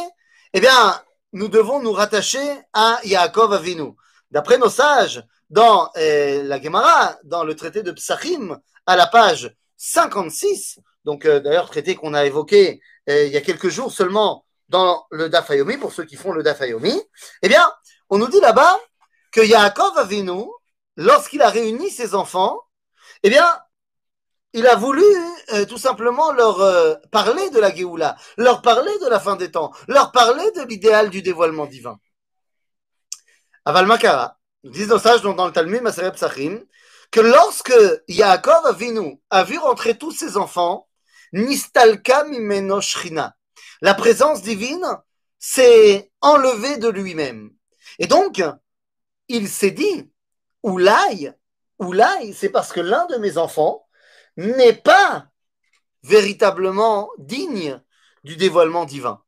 eh 0.53 0.59
bien, 0.59 1.01
nous 1.33 1.47
devons 1.47 1.81
nous 1.81 1.93
rattacher 1.93 2.59
à 2.73 2.99
Yaakov 3.03 3.53
Avinu. 3.53 3.93
D'après 4.31 4.57
nos 4.57 4.69
sages, 4.69 5.23
dans 5.49 5.89
euh, 5.97 6.43
la 6.43 6.61
Gemara, 6.61 7.17
dans 7.23 7.43
le 7.43 7.55
traité 7.55 7.83
de 7.83 7.91
Psachim, 7.91 8.57
à 8.85 8.95
la 8.95 9.07
page 9.07 9.55
56, 9.77 10.79
donc 11.05 11.25
euh, 11.25 11.39
d'ailleurs 11.39 11.69
traité 11.69 11.95
qu'on 11.95 12.13
a 12.13 12.25
évoqué 12.25 12.81
euh, 13.09 13.25
il 13.25 13.33
y 13.33 13.37
a 13.37 13.41
quelques 13.41 13.69
jours 13.69 13.91
seulement 13.91 14.45
dans 14.69 15.05
le 15.11 15.27
Dafayomi, 15.27 15.77
pour 15.77 15.91
ceux 15.91 16.05
qui 16.05 16.15
font 16.15 16.31
le 16.31 16.43
Dafayomi, 16.43 17.01
eh 17.41 17.47
bien, 17.49 17.69
on 18.09 18.17
nous 18.17 18.29
dit 18.29 18.39
là-bas 18.39 18.79
que 19.31 19.41
Yaakov 19.41 19.97
Avinu, 19.97 20.45
lorsqu'il 20.95 21.41
a 21.41 21.49
réuni 21.49 21.89
ses 21.89 22.15
enfants, 22.15 22.61
eh 23.23 23.29
bien, 23.29 23.47
il 24.53 24.67
a 24.67 24.75
voulu 24.75 25.03
euh, 25.53 25.65
tout 25.65 25.77
simplement 25.77 26.31
leur 26.33 26.61
euh, 26.61 26.95
parler 27.11 27.49
de 27.51 27.59
la 27.59 27.73
Géoula, 27.73 28.15
leur 28.37 28.61
parler 28.61 28.91
de 28.99 29.07
la 29.07 29.19
fin 29.19 29.35
des 29.35 29.51
temps, 29.51 29.71
leur 29.87 30.11
parler 30.11 30.49
de 30.51 30.63
l'idéal 30.63 31.09
du 31.09 31.21
dévoilement 31.21 31.65
divin. 31.65 31.99
Aval 33.65 33.85
Makara, 33.85 34.37
disent 34.63 34.89
nos 34.89 34.99
sages 34.99 35.21
dans 35.21 35.45
le 35.45 35.53
Talmud 35.53 35.81
Maseret 35.81 36.11
Psachim, 36.11 36.59
que 37.11 37.19
lorsque 37.21 37.73
Yaakov 38.07 38.77
a 39.29 39.43
vu 39.43 39.57
rentrer 39.57 39.97
tous 39.97 40.11
ses 40.11 40.37
enfants, 40.37 40.87
Nistalka 41.33 42.25
mimeno 42.25 42.81
shrina, 42.81 43.35
la 43.81 43.93
présence 43.93 44.41
divine 44.41 44.85
s'est 45.39 46.11
enlevée 46.21 46.77
de 46.77 46.89
lui-même. 46.89 47.51
Et 47.99 48.07
donc, 48.07 48.43
il 49.27 49.47
s'est 49.47 49.71
dit, 49.71 50.11
Oulaï, 50.63 51.33
Oulaï, 51.81 52.33
c'est 52.33 52.49
parce 52.49 52.71
que 52.71 52.79
l'un 52.79 53.05
de 53.07 53.17
mes 53.17 53.37
enfants 53.37 53.87
n'est 54.37 54.73
pas 54.73 55.27
véritablement 56.03 57.09
digne 57.17 57.81
du 58.23 58.37
dévoilement 58.37 58.85
divin. 58.85 59.23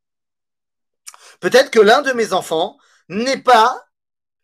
Peut-être 1.39 1.71
que 1.71 1.79
l'un 1.79 2.01
de 2.01 2.13
mes 2.13 2.31
enfants 2.31 2.77
n'est 3.09 3.41
pas 3.41 3.85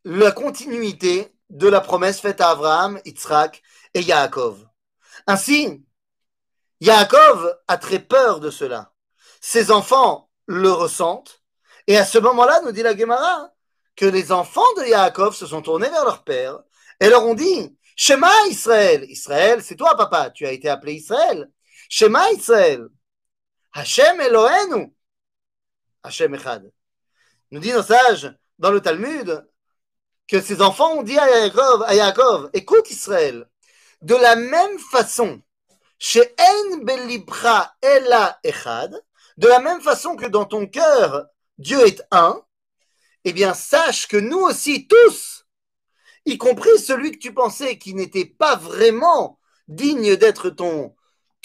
la 0.03 0.31
continuité 0.31 1.33
de 1.49 1.67
la 1.67 1.81
promesse 1.81 2.19
faite 2.19 2.41
à 2.41 2.49
Abraham, 2.49 2.99
Yitzhak 3.05 3.61
et 3.93 4.01
Yaakov. 4.01 4.67
Ainsi, 5.27 5.85
Yaakov 6.81 7.55
a 7.67 7.77
très 7.77 7.99
peur 7.99 8.39
de 8.39 8.49
cela. 8.49 8.91
Ses 9.41 9.71
enfants 9.71 10.29
le 10.45 10.71
ressentent. 10.71 11.43
Et 11.87 11.97
à 11.97 12.05
ce 12.05 12.17
moment-là, 12.17 12.61
nous 12.63 12.71
dit 12.71 12.83
la 12.83 12.97
Gemara, 12.97 13.51
que 13.95 14.05
les 14.05 14.31
enfants 14.31 14.73
de 14.77 14.83
Yaakov 14.83 15.35
se 15.35 15.45
sont 15.45 15.61
tournés 15.61 15.89
vers 15.89 16.05
leur 16.05 16.23
père 16.23 16.59
et 16.99 17.09
leur 17.09 17.25
ont 17.25 17.33
dit 17.33 17.77
Shema 18.01 18.31
Israël. 18.47 19.03
Israël, 19.09 19.61
c'est 19.61 19.75
toi, 19.75 19.93
papa. 19.97 20.29
Tu 20.29 20.45
as 20.45 20.53
été 20.53 20.69
appelé 20.69 20.93
Israël. 20.93 21.51
Shema 21.89 22.31
Israël. 22.31 22.87
Hashem 23.73 24.21
Elohenu. 24.21 24.93
Hashem 26.01 26.33
Echad. 26.33 26.71
Nous 27.51 27.59
dit 27.59 27.73
nos 27.73 27.83
sages 27.83 28.33
dans 28.57 28.71
le 28.71 28.79
Talmud 28.79 29.45
que 30.29 30.39
ses 30.39 30.61
enfants 30.61 30.93
ont 30.93 31.03
dit 31.03 31.19
à 31.19 31.29
Yaakov, 31.29 31.83
à 31.83 31.93
Yaakov 31.93 32.49
écoute 32.53 32.89
Israël, 32.89 33.49
de 34.01 34.15
la 34.15 34.37
même 34.37 34.79
façon, 34.79 35.41
chez 35.97 36.23
En 36.39 36.77
Belibra 36.77 37.75
Ela 37.81 38.39
Echad, 38.45 38.95
de 39.35 39.47
la 39.49 39.59
même 39.59 39.81
façon 39.81 40.15
que 40.15 40.27
dans 40.27 40.45
ton 40.45 40.67
cœur, 40.67 41.27
Dieu 41.57 41.85
est 41.85 42.01
un, 42.11 42.41
eh 43.25 43.33
bien, 43.33 43.53
sache 43.53 44.07
que 44.07 44.15
nous 44.15 44.39
aussi, 44.39 44.87
tous, 44.87 45.38
y 46.25 46.37
compris 46.37 46.77
celui 46.79 47.11
que 47.11 47.17
tu 47.17 47.33
pensais 47.33 47.77
qui 47.77 47.93
n'était 47.93 48.25
pas 48.25 48.55
vraiment 48.55 49.39
digne 49.67 50.15
d'être 50.15 50.49
ton, 50.49 50.95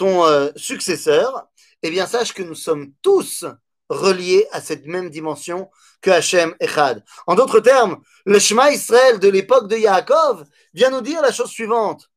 euh, 0.00 0.50
successeur, 0.56 1.48
eh 1.82 1.90
bien, 1.90 2.06
sache 2.06 2.32
que 2.32 2.42
nous 2.42 2.54
sommes 2.54 2.92
tous 3.02 3.44
reliés 3.88 4.46
à 4.52 4.60
cette 4.60 4.86
même 4.86 5.10
dimension 5.10 5.70
que 6.00 6.10
Hachem 6.10 6.54
Echad. 6.60 7.04
En 7.26 7.34
d'autres 7.34 7.60
termes, 7.60 8.02
le 8.24 8.38
Shema 8.38 8.70
Israël 8.72 9.18
de 9.18 9.28
l'époque 9.28 9.68
de 9.68 9.76
Yaakov 9.76 10.44
vient 10.72 10.90
nous 10.90 11.02
dire 11.02 11.22
la 11.22 11.32
chose 11.32 11.50
suivante. 11.50 12.10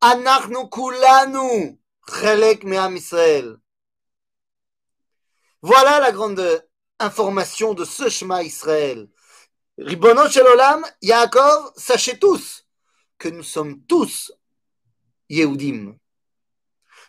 Anachnu 0.00 0.68
kulanu 0.70 1.78
chelek 2.08 2.64
me'am 2.64 2.96
Israël. 2.96 3.56
Voilà 5.62 6.00
la 6.00 6.10
grande 6.10 6.64
information 6.98 7.74
de 7.74 7.84
ce 7.84 8.08
Shema 8.08 8.42
Israël. 8.42 9.08
Ribono 9.80 10.24
Yaakov, 11.00 11.72
sachez 11.74 12.18
tous 12.18 12.66
que 13.16 13.28
nous 13.28 13.42
sommes 13.42 13.80
tous 13.86 14.30
Yehudim. 15.30 15.96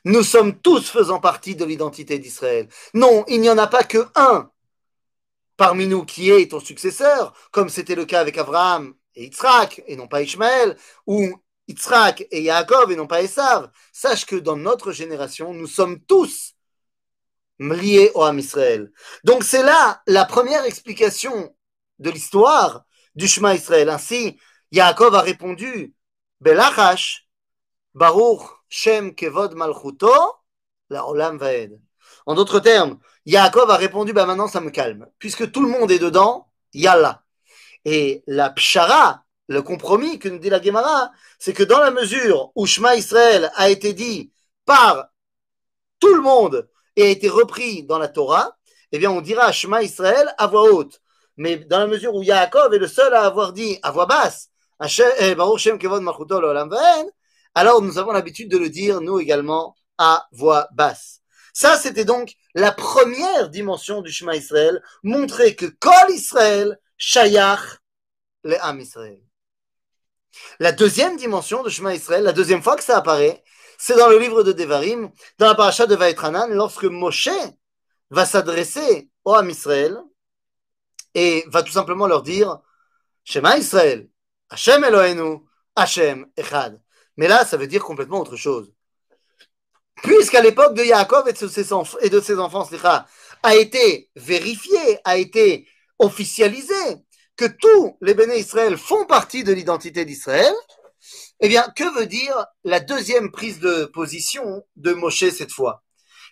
Nous 0.06 0.24
sommes 0.24 0.58
tous 0.58 0.90
faisant 0.90 1.20
partie 1.20 1.56
de 1.56 1.66
l'identité 1.66 2.18
d'Israël. 2.18 2.70
Non, 2.94 3.26
il 3.28 3.42
n'y 3.42 3.50
en 3.50 3.58
a 3.58 3.68
pas 3.68 3.84
que 3.84 4.08
un 4.16 4.50
parmi 5.58 5.86
nous 5.86 6.06
qui 6.06 6.32
est 6.32 6.50
ton 6.50 6.62
successeur, 6.62 7.34
comme 7.52 7.68
c'était 7.68 7.94
le 7.94 8.06
cas 8.06 8.22
avec 8.22 8.38
Abraham 8.38 8.96
et 9.16 9.26
Yitzhak, 9.26 9.84
et 9.86 9.98
non 9.98 10.08
pas 10.08 10.22
Ishmaël, 10.22 10.78
ou 11.06 11.30
Yitzhak 11.68 12.26
et 12.32 12.42
Yaakov, 12.42 12.92
et 12.92 12.96
non 12.96 13.06
pas 13.06 13.22
Esav. 13.22 13.70
Sache 13.92 14.26
que 14.26 14.38
dans 14.38 14.56
notre 14.56 14.94
génération, 14.94 15.54
nous 15.54 15.68
sommes 15.68 16.00
tous 16.00 16.56
liés 17.60 18.12
au 18.16 18.24
Ham 18.24 18.40
Israël. 18.40 18.92
Donc 19.26 19.44
c'est 19.44 19.62
là 19.62 20.02
la 20.08 20.24
première 20.24 20.64
explication 20.64 21.54
de 22.02 22.10
l'histoire 22.10 22.84
du 23.16 23.28
Shema 23.28 23.56
Israël. 23.56 23.90
Ainsi, 23.90 24.40
Yaakov 24.72 25.16
a 25.16 25.22
répondu, 25.22 25.94
Belachash, 26.42 27.28
Baruch 27.94 28.42
Shem 28.70 29.14
Kevod 29.16 29.54
Malchuto, 29.54 30.12
la 30.90 31.08
Olam 31.08 31.38
Vaed. 31.38 31.80
En 32.26 32.36
d'autres 32.36 32.60
termes, 32.60 33.00
Yaakov 33.26 33.70
a 33.70 33.78
répondu, 33.78 34.14
bah 34.14 34.26
maintenant 34.26 34.48
ça 34.48 34.62
me 34.62 34.72
calme. 34.72 35.08
Puisque 35.20 35.52
tout 35.52 35.62
le 35.62 35.70
monde 35.70 35.92
est 35.92 36.00
dedans, 36.00 36.48
Yallah. 36.74 37.24
Et 37.86 38.24
la 38.28 38.50
pshara, 38.50 39.24
le 39.48 39.62
compromis 39.62 40.20
que 40.20 40.30
nous 40.30 40.40
dit 40.40 40.50
la 40.50 40.62
Gemara, 40.62 41.12
c'est 41.40 41.54
que 41.54 41.64
dans 41.64 41.80
la 41.80 41.92
mesure 41.92 42.52
où 42.56 42.66
Shema 42.66 42.96
Israël 42.96 43.52
a 43.56 43.70
été 43.70 43.94
dit 43.94 44.32
par 44.66 45.08
tout 46.00 46.14
le 46.14 46.22
monde 46.22 46.70
et 46.96 47.04
a 47.04 47.08
été 47.08 47.30
repris 47.30 47.84
dans 47.84 48.00
la 48.00 48.08
Torah, 48.08 48.58
eh 48.92 49.00
bien 49.00 49.12
on 49.12 49.22
dira 49.22 49.52
Shema 49.52 49.84
Israël 49.84 50.34
à 50.38 50.48
voix 50.48 50.72
haute. 50.72 51.02
Mais 51.38 51.58
dans 51.58 51.80
la 51.80 51.88
mesure 51.88 52.14
où 52.14 52.24
Yaakov 52.24 52.74
est 52.74 52.80
le 52.80 52.88
seul 52.88 53.14
à 53.14 53.24
avoir 53.24 53.54
dit 53.54 53.80
à 53.84 53.92
voix 53.92 54.06
basse, 54.06 54.50
eh, 55.20 55.36
alors 57.54 57.82
nous 57.82 57.98
avons 57.98 58.12
l'habitude 58.12 58.50
de 58.50 58.58
le 58.58 58.70
dire, 58.70 59.02
nous 59.02 59.20
également, 59.20 59.76
à 59.98 60.28
voix 60.32 60.68
basse. 60.74 61.22
Ça, 61.54 61.78
c'était 61.78 62.06
donc 62.06 62.34
la 62.56 62.72
première 62.72 63.50
dimension 63.50 64.02
du 64.02 64.12
chemin 64.12 64.34
Israël, 64.34 64.82
montrer 65.04 65.56
que 65.56 65.66
Kol 65.66 66.10
Israël, 66.10 66.80
Shayach, 66.98 67.80
le 68.44 68.56
Israël. 68.80 69.22
La 70.60 70.72
deuxième 70.72 71.18
dimension 71.18 71.62
du 71.62 71.70
chemin 71.70 71.94
Israël, 71.94 72.24
la 72.24 72.32
deuxième 72.32 72.64
fois 72.64 72.78
que 72.78 72.84
ça 72.84 72.98
apparaît, 72.98 73.44
c'est 73.78 73.98
dans 73.98 74.08
le 74.08 74.18
livre 74.18 74.44
de 74.44 74.52
Devarim, 74.54 75.12
dans 75.38 75.48
la 75.48 75.56
paracha 75.56 75.86
de 75.88 75.96
Vaetranan, 75.96 76.48
lorsque 76.52 76.86
Moshe 76.86 77.30
va 78.10 78.26
s'adresser 78.26 79.10
au 79.26 79.34
Ham 79.34 79.50
Israël 79.50 79.98
et 81.14 81.44
va 81.48 81.64
tout 81.64 81.72
simplement 81.72 82.08
leur 82.08 82.24
dire 82.24 82.60
Shema 83.24 83.58
Israël, 83.58 84.10
Hashem 84.50 84.84
Elohenu, 84.84 85.40
Hashem 85.76 86.28
Echad. 86.38 86.82
Mais 87.18 87.28
là, 87.28 87.46
ça 87.46 87.58
veut 87.58 87.68
dire 87.68 87.84
complètement 87.84 88.20
autre 88.20 88.36
chose. 88.36 88.74
Puisqu'à 90.04 90.42
l'époque 90.42 90.74
de 90.74 90.84
Yaakov 90.84 91.28
et 91.28 91.34
de 91.34 91.48
ses, 91.48 91.74
enfants, 91.74 91.98
et 92.02 92.10
de 92.10 92.20
ses 92.20 92.40
enfants 92.40 92.68
a 93.44 93.56
été 93.56 94.10
vérifié, 94.16 95.00
a 95.04 95.18
été 95.18 95.68
officialisé 96.00 96.74
que 97.38 97.46
tous 97.46 97.98
les 98.02 98.14
béné 98.14 98.40
Israël 98.40 98.78
font 98.78 99.06
partie 99.06 99.44
de 99.44 99.54
l'identité 99.54 100.06
d'Israël, 100.06 100.54
eh 101.40 101.48
bien, 101.48 101.64
que 101.76 101.98
veut 101.98 102.06
dire 102.06 102.46
la 102.64 102.80
deuxième 102.80 103.32
prise 103.32 103.60
de 103.60 103.86
position 103.86 104.64
de 104.76 104.94
Moshe 104.94 105.30
cette 105.30 105.52
fois? 105.52 105.84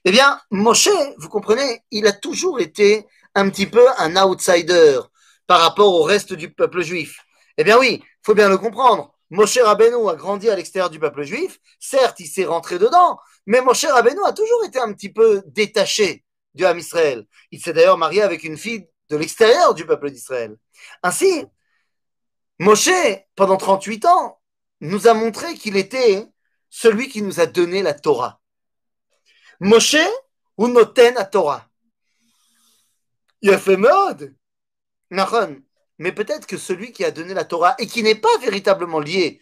Eh 0.05 0.11
bien, 0.11 0.39
Moshe, 0.51 0.89
vous 1.17 1.29
comprenez, 1.29 1.83
il 1.91 2.07
a 2.07 2.11
toujours 2.11 2.59
été 2.59 3.05
un 3.39 3.49
petit 3.49 3.67
peu 3.67 3.85
un 3.97 4.15
outsider 4.17 4.99
par 5.47 5.61
rapport 5.61 5.93
au 5.93 6.03
reste 6.03 6.33
du 6.33 6.51
peuple 6.53 6.81
juif. 6.81 7.25
Eh 7.57 7.63
bien 7.63 7.77
oui, 7.77 8.03
faut 8.23 8.35
bien 8.35 8.49
le 8.49 8.57
comprendre. 8.57 9.13
Moshe 9.29 9.59
Rabbeinu 9.59 10.09
a 10.09 10.15
grandi 10.15 10.49
à 10.49 10.55
l'extérieur 10.55 10.89
du 10.89 10.99
peuple 10.99 11.23
juif. 11.23 11.59
Certes, 11.79 12.19
il 12.19 12.27
s'est 12.27 12.45
rentré 12.45 12.79
dedans, 12.79 13.19
mais 13.45 13.61
Moshe 13.61 13.85
Rabbeinu 13.85 14.19
a 14.25 14.33
toujours 14.33 14.63
été 14.65 14.79
un 14.79 14.91
petit 14.93 15.09
peu 15.11 15.43
détaché 15.47 16.23
du 16.53 16.65
Ham 16.65 16.77
Israël. 16.77 17.25
Il 17.51 17.61
s'est 17.61 17.73
d'ailleurs 17.73 17.97
marié 17.97 18.21
avec 18.21 18.43
une 18.43 18.57
fille 18.57 18.87
de 19.09 19.17
l'extérieur 19.17 19.73
du 19.73 19.85
peuple 19.85 20.09
d'Israël. 20.09 20.55
Ainsi, 21.03 21.45
Moshe, 22.59 22.89
pendant 23.35 23.57
38 23.57 24.05
ans, 24.05 24.39
nous 24.81 25.07
a 25.07 25.13
montré 25.13 25.55
qu'il 25.55 25.77
était 25.77 26.25
celui 26.69 27.07
qui 27.09 27.21
nous 27.21 27.39
a 27.39 27.45
donné 27.45 27.83
la 27.83 27.93
Torah. 27.93 28.41
Moshe 29.59 29.97
ou 30.57 30.67
noten 30.67 31.15
la 31.15 31.25
Torah. 31.25 31.68
Il 33.41 33.51
a 33.51 33.57
fait 33.57 33.77
mode. 33.77 34.35
Mais 35.97 36.11
peut-être 36.11 36.45
que 36.47 36.57
celui 36.57 36.91
qui 36.91 37.03
a 37.03 37.11
donné 37.11 37.33
la 37.33 37.45
Torah 37.45 37.75
et 37.79 37.87
qui 37.87 38.03
n'est 38.03 38.15
pas 38.15 38.37
véritablement 38.41 38.99
lié 38.99 39.41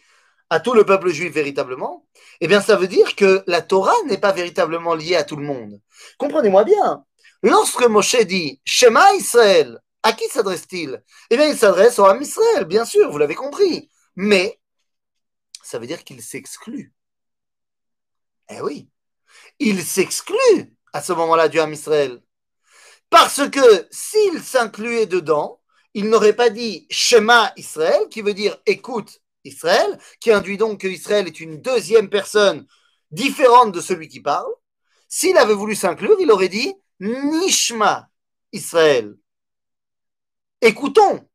à 0.50 0.60
tout 0.60 0.72
le 0.72 0.84
peuple 0.84 1.10
juif 1.10 1.32
véritablement, 1.32 2.06
eh 2.40 2.48
bien 2.48 2.60
ça 2.60 2.76
veut 2.76 2.88
dire 2.88 3.16
que 3.16 3.44
la 3.46 3.60
Torah 3.60 3.94
n'est 4.06 4.18
pas 4.18 4.32
véritablement 4.32 4.94
liée 4.94 5.16
à 5.16 5.24
tout 5.24 5.36
le 5.36 5.44
monde. 5.44 5.80
Comprenez-moi 6.16 6.64
bien. 6.64 7.04
Lorsque 7.42 7.86
Moshe 7.86 8.16
dit 8.24 8.60
Shema 8.64 9.14
Israël, 9.14 9.78
À 10.02 10.12
qui 10.12 10.28
s'adresse-t-il? 10.28 11.02
Eh 11.30 11.36
bien, 11.36 11.48
il 11.48 11.56
s'adresse 11.56 11.98
au 11.98 12.04
Ham 12.06 12.20
Israël, 12.22 12.64
bien 12.64 12.84
sûr, 12.84 13.10
vous 13.10 13.18
l'avez 13.18 13.34
compris. 13.34 13.90
Mais 14.16 14.58
ça 15.62 15.78
veut 15.78 15.86
dire 15.86 16.04
qu'il 16.04 16.22
s'exclut. 16.22 16.94
Eh 18.50 18.60
oui, 18.62 18.88
il 19.58 19.82
s'exclut 19.82 20.76
à 20.92 21.02
ce 21.02 21.12
moment-là 21.12 21.48
du 21.48 21.60
Ham 21.60 21.72
Israël. 21.72 22.22
Parce 23.10 23.48
que 23.48 23.86
s'il 23.90 24.42
s'incluait 24.42 25.06
dedans, 25.06 25.60
il 25.94 26.08
n'aurait 26.08 26.36
pas 26.36 26.50
dit 26.50 26.86
Shema 26.90 27.52
Israël, 27.56 28.08
qui 28.10 28.22
veut 28.22 28.34
dire 28.34 28.58
écoute 28.66 29.20
Israël, 29.44 29.98
qui 30.20 30.30
induit 30.30 30.58
donc 30.58 30.80
que 30.80 30.88
Israël 30.88 31.26
est 31.26 31.40
une 31.40 31.60
deuxième 31.60 32.10
personne 32.10 32.66
différente 33.10 33.72
de 33.72 33.80
celui 33.80 34.08
qui 34.08 34.20
parle. 34.20 34.52
S'il 35.08 35.38
avait 35.38 35.54
voulu 35.54 35.74
s'inclure, 35.74 36.16
il 36.20 36.30
aurait 36.30 36.48
dit 36.48 36.74
Nishma 37.00 38.08
Israël. 38.52 39.16
Écoutons, 40.60 41.26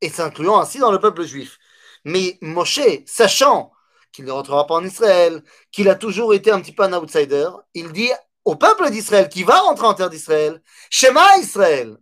et 0.00 0.10
s'incluant 0.10 0.60
ainsi 0.60 0.78
dans 0.78 0.92
le 0.92 1.00
peuple 1.00 1.24
juif. 1.24 1.58
Mais 2.04 2.38
Moshe, 2.40 2.80
sachant 3.06 3.72
qu'il 4.12 4.24
ne 4.24 4.30
rentrera 4.30 4.66
pas 4.66 4.74
en 4.74 4.84
Israël, 4.84 5.42
qu'il 5.72 5.88
a 5.88 5.94
toujours 5.94 6.34
été 6.34 6.50
un 6.50 6.60
petit 6.60 6.72
peu 6.72 6.84
un 6.84 6.92
outsider, 6.92 7.48
il 7.74 7.92
dit 7.92 8.10
au 8.48 8.56
peuple 8.56 8.90
d'Israël 8.90 9.28
qui 9.28 9.42
va 9.44 9.60
rentrer 9.60 9.86
en 9.86 9.92
terre 9.92 10.08
d'Israël, 10.08 10.62
Shema 10.88 11.36
Israël. 11.36 11.98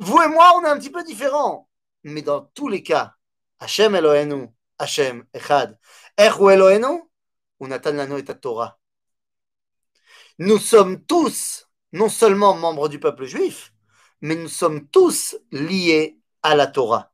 Vous 0.00 0.20
et 0.20 0.26
moi, 0.26 0.54
on 0.56 0.64
est 0.64 0.68
un 0.68 0.76
petit 0.76 0.90
peu 0.90 1.04
différents. 1.04 1.68
Mais 2.02 2.22
dans 2.22 2.40
tous 2.54 2.66
les 2.66 2.82
cas, 2.82 3.14
Hashem 3.60 3.94
Elohenu, 3.94 4.48
Hashem 4.80 5.24
Echad. 5.32 5.78
Echu 6.16 6.50
Elohenu, 6.50 7.04
Unatan 7.60 7.92
Lanu 7.92 8.18
et 8.18 8.24
Torah. 8.24 8.80
Nous 10.40 10.58
sommes 10.58 11.04
tous, 11.04 11.68
non 11.92 12.08
seulement 12.08 12.54
membres 12.54 12.88
du 12.88 12.98
peuple 12.98 13.24
juif, 13.24 13.72
mais 14.20 14.34
nous 14.34 14.48
sommes 14.48 14.88
tous 14.88 15.36
liés 15.52 16.18
à 16.42 16.56
la 16.56 16.66
Torah. 16.66 17.12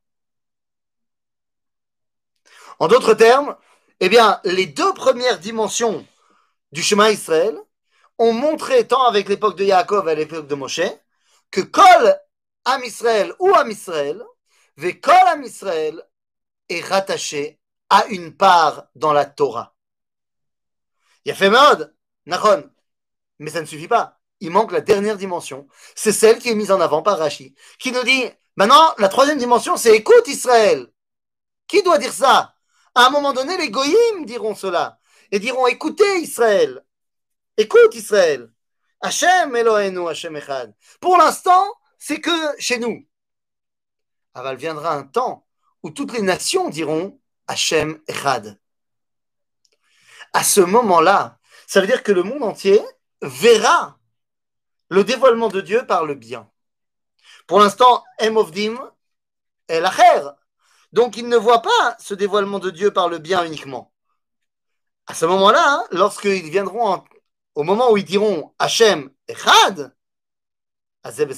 En 2.79 2.87
d'autres 2.87 3.13
termes, 3.13 3.55
eh 3.99 4.09
bien, 4.09 4.41
les 4.45 4.65
deux 4.65 4.95
premières 4.95 5.37
dimensions 5.37 6.07
du 6.71 6.81
chemin 6.81 7.11
Israël 7.11 7.55
ont 8.17 8.33
montré, 8.33 8.87
tant 8.87 9.05
avec 9.05 9.29
l'époque 9.29 9.57
de 9.57 9.65
Yaakov 9.65 10.07
et 10.07 10.11
à 10.11 10.15
l'époque 10.15 10.47
de 10.47 10.55
Moshe, 10.55 10.81
que 11.51 11.61
Kol 11.61 12.19
Am 12.65 12.83
Israël 12.83 13.33
ou 13.39 13.53
Am 13.53 13.69
Israël, 13.69 14.23
Kol 15.01 15.27
Am 15.27 15.43
Israël 15.43 16.01
est 16.69 16.81
rattaché 16.81 17.59
à 17.89 18.05
une 18.07 18.35
part 18.35 18.87
dans 18.95 19.13
la 19.13 19.25
Torah. 19.25 19.75
Il 21.23 21.31
a 21.31 21.35
fait 21.35 21.49
mode, 21.49 21.95
Nachon, 22.25 22.69
mais 23.39 23.51
ça 23.51 23.61
ne 23.61 23.65
suffit 23.65 23.87
pas. 23.87 24.19
Il 24.39 24.51
manque 24.51 24.71
la 24.71 24.81
dernière 24.81 25.17
dimension. 25.17 25.67
C'est 25.95 26.11
celle 26.11 26.39
qui 26.39 26.49
est 26.49 26.55
mise 26.55 26.71
en 26.71 26.81
avant 26.81 27.01
par 27.01 27.17
Rashi, 27.17 27.55
qui 27.79 27.91
nous 27.91 28.03
dit 28.03 28.25
maintenant, 28.55 28.93
la 28.97 29.07
troisième 29.07 29.37
dimension, 29.37 29.77
c'est 29.77 29.95
écoute 29.95 30.27
Israël. 30.27 30.87
Qui 31.67 31.81
doit 31.83 31.97
dire 31.97 32.13
ça? 32.13 32.53
À 32.93 33.07
un 33.07 33.09
moment 33.09 33.33
donné, 33.33 33.57
les 33.57 33.69
goyim 33.69 34.23
diront 34.23 34.55
cela 34.55 34.99
et 35.31 35.39
diront 35.39 35.67
écoutez 35.67 36.19
Israël. 36.19 36.83
Écoute 37.57 37.95
Israël. 37.95 38.51
Hachem 38.99 39.55
Elohenu, 39.55 40.09
Hachem 40.09 40.35
Echad. 40.35 40.75
Pour 40.99 41.17
l'instant, 41.17 41.65
c'est 41.97 42.19
que 42.19 42.59
chez 42.59 42.79
nous. 42.79 43.07
il 44.35 44.55
viendra 44.57 44.93
un 44.93 45.03
temps 45.03 45.47
où 45.81 45.89
toutes 45.89 46.11
les 46.11 46.21
nations 46.21 46.67
diront 46.69 47.19
Hachem 47.47 48.01
Echad. 48.09 48.59
À 50.33 50.43
ce 50.43 50.59
moment-là, 50.59 51.39
ça 51.65 51.79
veut 51.79 51.87
dire 51.87 52.03
que 52.03 52.11
le 52.11 52.23
monde 52.23 52.43
entier 52.43 52.81
verra 53.21 53.97
le 54.89 55.05
dévoilement 55.05 55.47
de 55.47 55.61
Dieu 55.61 55.85
par 55.87 56.05
le 56.05 56.15
bien. 56.15 56.51
Pour 57.47 57.59
l'instant, 57.59 58.03
Emofdim 58.19 58.77
est 59.69 59.79
l'acher. 59.79 60.27
Donc, 60.91 61.15
il 61.15 61.29
ne 61.29 61.37
voit 61.37 61.61
pas 61.61 61.95
ce 61.99 62.13
dévoilement 62.13 62.59
de 62.59 62.69
Dieu 62.69 62.91
par 62.91 63.07
le 63.07 63.17
bien 63.17 63.45
uniquement. 63.45 63.93
À 65.07 65.13
ce 65.13 65.25
moment-là, 65.25 65.63
hein, 65.65 65.83
lorsqu'ils 65.91 66.49
viendront 66.49 66.85
en 66.87 67.05
au 67.55 67.63
moment 67.63 67.91
où 67.91 67.97
ils 67.97 68.05
diront 68.05 68.53
Hachem 68.59 69.09
Echad, 69.27 69.95
Azeb 71.03 71.31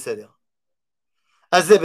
Azeb 1.50 1.84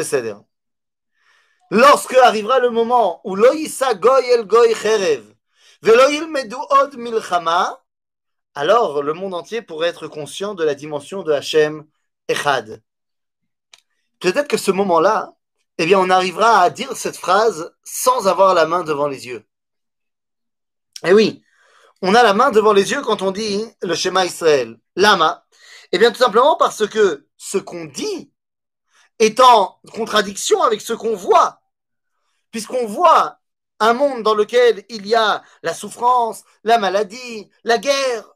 Lorsque 1.70 2.14
arrivera 2.16 2.60
le 2.60 2.70
moment 2.70 3.22
où 3.24 3.36
Loïsa 3.36 3.94
Goy 3.94 4.26
el 4.32 4.46
Goy 4.46 4.74
Cherev, 4.76 5.24
Veloïl 5.82 6.28
Medu 6.28 6.56
Od 6.56 6.96
Milchama, 6.98 7.82
alors 8.56 9.02
le 9.02 9.14
monde 9.14 9.34
entier 9.34 9.62
pourrait 9.62 9.90
être 9.90 10.08
conscient 10.08 10.54
de 10.54 10.64
la 10.64 10.76
dimension 10.76 11.24
de 11.24 11.32
Hachem 11.32 11.88
Echad. 12.28 12.82
Peut-être 14.20 14.48
que 14.48 14.58
ce 14.58 14.72
moment-là, 14.72 15.34
eh 15.78 15.86
bien, 15.86 16.00
on 16.00 16.10
arrivera 16.10 16.62
à 16.62 16.70
dire 16.70 16.96
cette 16.96 17.18
phrase 17.18 17.74
sans 17.84 18.28
avoir 18.28 18.54
la 18.54 18.66
main 18.66 18.84
devant 18.84 19.08
les 19.08 19.28
yeux. 19.28 19.46
Eh 21.06 21.14
oui, 21.14 21.43
on 22.04 22.14
a 22.16 22.22
la 22.22 22.34
main 22.34 22.52
devant 22.52 22.74
les 22.74 22.92
yeux 22.92 23.02
quand 23.02 23.22
on 23.22 23.32
dit 23.32 23.66
le 23.82 23.96
schéma 23.96 24.26
Israël. 24.26 24.78
Lama. 24.98 25.46
Eh 25.94 25.98
bien, 25.98 26.12
tout 26.12 26.22
simplement 26.22 26.58
parce 26.58 26.86
que 26.86 27.28
ce 27.38 27.58
qu'on 27.58 27.86
dit 27.86 28.30
est 29.20 29.40
en 29.40 29.80
contradiction 29.94 30.62
avec 30.64 30.82
ce 30.82 30.92
qu'on 30.92 31.16
voit. 31.16 31.62
Puisqu'on 32.52 32.86
voit 32.88 33.40
un 33.80 33.94
monde 33.94 34.22
dans 34.22 34.36
lequel 34.36 34.84
il 34.90 35.08
y 35.08 35.16
a 35.16 35.44
la 35.64 35.74
souffrance, 35.74 36.44
la 36.66 36.78
maladie, 36.78 37.50
la 37.64 37.78
guerre. 37.78 38.36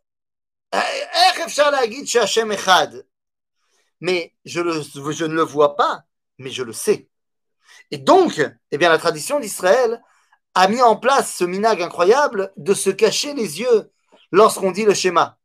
Mais 3.99 4.33
je, 4.45 4.61
je 4.61 5.25
ne 5.25 5.33
le 5.33 5.41
vois 5.41 5.75
pas, 5.75 6.03
mais 6.37 6.51
je 6.51 6.63
le 6.63 6.73
sais. 6.73 7.09
Et 7.91 7.97
donc, 7.97 8.41
eh 8.71 8.77
bien, 8.77 8.89
la 8.89 8.97
tradition 8.97 9.41
d'Israël 9.41 10.01
a 10.57 10.67
mis 10.67 10.81
en 10.81 10.95
place 10.95 11.35
ce 11.35 11.43
minag 11.43 11.83
incroyable 11.83 12.51
de 12.57 12.73
se 12.73 12.89
cacher 12.89 13.35
les 13.35 13.59
yeux 13.59 13.91
lorsqu'on 14.31 14.71
dit 14.71 14.85
le 14.85 14.95
schéma. 14.95 15.37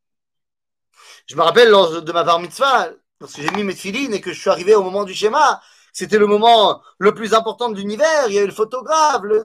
Je 1.26 1.36
me 1.36 1.42
rappelle 1.42 1.68
lors 1.68 2.00
de 2.00 2.12
ma 2.12 2.24
bar 2.24 2.40
mitzvah, 2.40 2.88
lorsque 3.20 3.42
j'ai 3.42 3.50
mis 3.50 3.62
mes 3.62 3.74
filines 3.74 4.14
et 4.14 4.22
que 4.22 4.32
je 4.32 4.40
suis 4.40 4.48
arrivé 4.48 4.74
au 4.74 4.82
moment 4.82 5.04
du 5.04 5.12
schéma, 5.12 5.60
c'était 5.92 6.16
le 6.16 6.26
moment 6.26 6.80
le 6.98 7.12
plus 7.12 7.34
important 7.34 7.68
de 7.68 7.76
l'univers. 7.76 8.28
Il 8.28 8.32
y 8.32 8.38
avait 8.38 8.46
le 8.46 8.54
photographe, 8.54 9.20
le 9.22 9.44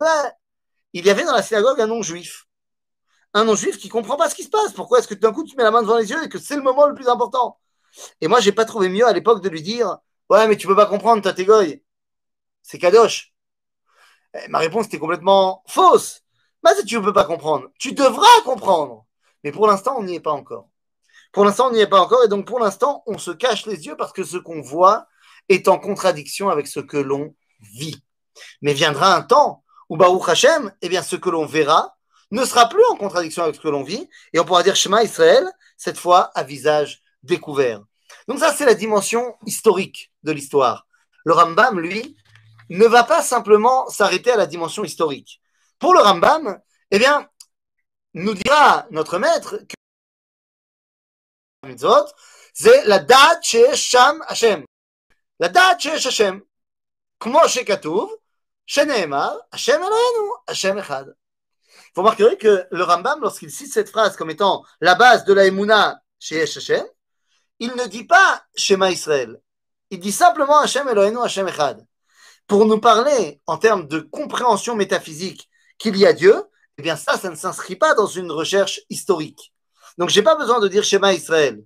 Il 0.93 1.05
y 1.05 1.09
avait 1.09 1.25
dans 1.25 1.35
la 1.35 1.43
synagogue 1.43 1.81
un 1.81 1.87
non-juif. 1.87 2.47
Un 3.33 3.43
non-juif 3.43 3.77
qui 3.77 3.89
comprend 3.89 4.15
pas 4.15 4.29
ce 4.29 4.35
qui 4.35 4.43
se 4.43 4.49
passe. 4.49 4.71
Pourquoi 4.71 4.99
est-ce 4.99 5.09
que 5.09 5.15
d'un 5.15 5.33
coup 5.33 5.43
tu 5.43 5.57
mets 5.57 5.63
la 5.63 5.71
main 5.71 5.81
devant 5.81 5.97
les 5.97 6.09
yeux 6.09 6.23
et 6.23 6.29
que 6.29 6.39
c'est 6.39 6.55
le 6.55 6.61
moment 6.63 6.87
le 6.87 6.95
plus 6.95 7.09
important? 7.09 7.59
Et 8.21 8.29
moi, 8.29 8.39
j'ai 8.39 8.53
pas 8.53 8.63
trouvé 8.63 8.87
mieux 8.87 9.05
à 9.05 9.11
l'époque 9.11 9.43
de 9.43 9.49
lui 9.49 9.61
dire 9.61 9.97
Ouais, 10.29 10.47
mais 10.47 10.55
tu 10.55 10.65
peux 10.65 10.77
pas 10.77 10.85
comprendre, 10.85 11.21
toi, 11.21 11.33
t'es. 11.33 11.83
C'est 12.61 12.79
kadosh. 12.79 13.33
Eh, 14.33 14.47
ma 14.49 14.59
réponse 14.59 14.87
était 14.87 14.99
complètement 14.99 15.63
fausse. 15.67 16.23
Mais 16.63 16.71
tu 16.85 16.97
ne 16.97 17.03
peux 17.03 17.13
pas 17.13 17.25
comprendre, 17.25 17.69
tu 17.79 17.93
devras 17.93 18.41
comprendre. 18.43 19.05
Mais 19.43 19.51
pour 19.51 19.67
l'instant, 19.67 19.95
on 19.97 20.03
n'y 20.03 20.15
est 20.15 20.19
pas 20.19 20.31
encore. 20.31 20.69
Pour 21.31 21.45
l'instant, 21.45 21.67
on 21.67 21.71
n'y 21.71 21.79
est 21.79 21.87
pas 21.87 22.01
encore. 22.01 22.23
Et 22.23 22.27
donc, 22.27 22.45
pour 22.45 22.59
l'instant, 22.59 23.03
on 23.05 23.17
se 23.17 23.31
cache 23.31 23.65
les 23.65 23.85
yeux 23.85 23.95
parce 23.95 24.11
que 24.11 24.23
ce 24.23 24.37
qu'on 24.37 24.61
voit 24.61 25.07
est 25.49 25.67
en 25.67 25.77
contradiction 25.77 26.49
avec 26.49 26.67
ce 26.67 26.79
que 26.79 26.97
l'on 26.97 27.35
vit. 27.61 28.01
Mais 28.61 28.73
viendra 28.73 29.15
un 29.15 29.21
temps 29.21 29.63
où 29.89 29.97
Baruch 29.97 30.27
Hashem, 30.27 30.73
eh 30.81 30.89
bien, 30.89 31.01
ce 31.01 31.15
que 31.15 31.29
l'on 31.29 31.45
verra 31.45 31.95
ne 32.31 32.43
sera 32.43 32.67
plus 32.67 32.83
en 32.91 32.95
contradiction 32.95 33.43
avec 33.43 33.55
ce 33.55 33.61
que 33.61 33.69
l'on 33.69 33.83
vit. 33.83 34.09
Et 34.33 34.39
on 34.39 34.45
pourra 34.45 34.63
dire 34.63 34.75
Shema 34.75 35.03
Israël, 35.03 35.47
cette 35.77 35.97
fois 35.97 36.31
à 36.35 36.43
visage 36.43 37.01
découvert. 37.23 37.81
Donc 38.27 38.39
ça, 38.39 38.53
c'est 38.53 38.65
la 38.65 38.73
dimension 38.73 39.35
historique 39.45 40.11
de 40.23 40.31
l'histoire. 40.31 40.87
Le 41.23 41.33
Rambam, 41.33 41.79
lui, 41.79 42.17
ne 42.69 42.85
va 42.85 43.03
pas 43.03 43.21
simplement 43.21 43.87
s'arrêter 43.89 44.31
à 44.31 44.37
la 44.37 44.45
dimension 44.45 44.83
historique. 44.83 45.41
Pour 45.79 45.93
le 45.93 45.99
Rambam, 45.99 46.59
eh 46.91 46.99
bien, 46.99 47.27
nous 48.13 48.33
dira 48.33 48.87
notre 48.91 49.19
maître 49.19 49.57
que 49.67 49.75
la 52.85 52.99
date 52.99 53.43
chez 53.43 53.67
Hashem. 53.67 54.65
La 55.39 55.49
date 55.49 55.81
chez 55.81 55.91
Hashem. 55.91 56.41
Comme 57.19 57.37
chez 57.47 57.65
Katouv, 57.65 58.09
chez 58.65 58.85
Nehemar, 58.85 59.35
Hashem 59.51 59.81
Hashem 60.47 60.77
Echad. 60.77 61.15
Vous 61.95 62.01
remarquerez 62.01 62.37
que 62.37 62.67
le 62.69 62.83
Rambam, 62.83 63.21
lorsqu'il 63.21 63.51
cite 63.51 63.73
cette 63.73 63.89
phrase 63.89 64.15
comme 64.15 64.29
étant 64.29 64.63
la 64.81 64.95
base 64.95 65.25
de 65.25 65.33
la 65.33 65.45
Emouna 65.45 65.99
chez 66.19 66.41
Hashem, 66.41 66.85
il 67.59 67.75
ne 67.75 67.85
dit 67.85 68.03
pas 68.03 68.43
Shema 68.55 68.91
Israël. 68.91 69.41
Il 69.89 69.99
dit 69.99 70.11
simplement 70.11 70.59
Hashem 70.59 70.87
Eloheinu, 70.87 71.23
Hashem 71.23 71.47
Echad 71.47 71.85
pour 72.47 72.65
nous 72.65 72.79
parler 72.79 73.41
en 73.45 73.57
termes 73.57 73.87
de 73.87 73.99
compréhension 73.99 74.75
métaphysique 74.75 75.49
qu'il 75.77 75.97
y 75.97 76.05
a 76.05 76.13
Dieu, 76.13 76.43
eh 76.77 76.81
bien 76.81 76.95
ça, 76.95 77.17
ça 77.17 77.29
ne 77.29 77.35
s'inscrit 77.35 77.75
pas 77.75 77.93
dans 77.93 78.07
une 78.07 78.31
recherche 78.31 78.81
historique. 78.89 79.53
Donc, 79.97 80.09
j'ai 80.09 80.21
pas 80.21 80.35
besoin 80.35 80.59
de 80.59 80.67
dire 80.67 80.83
Shema 80.83 81.13
Israël. 81.13 81.63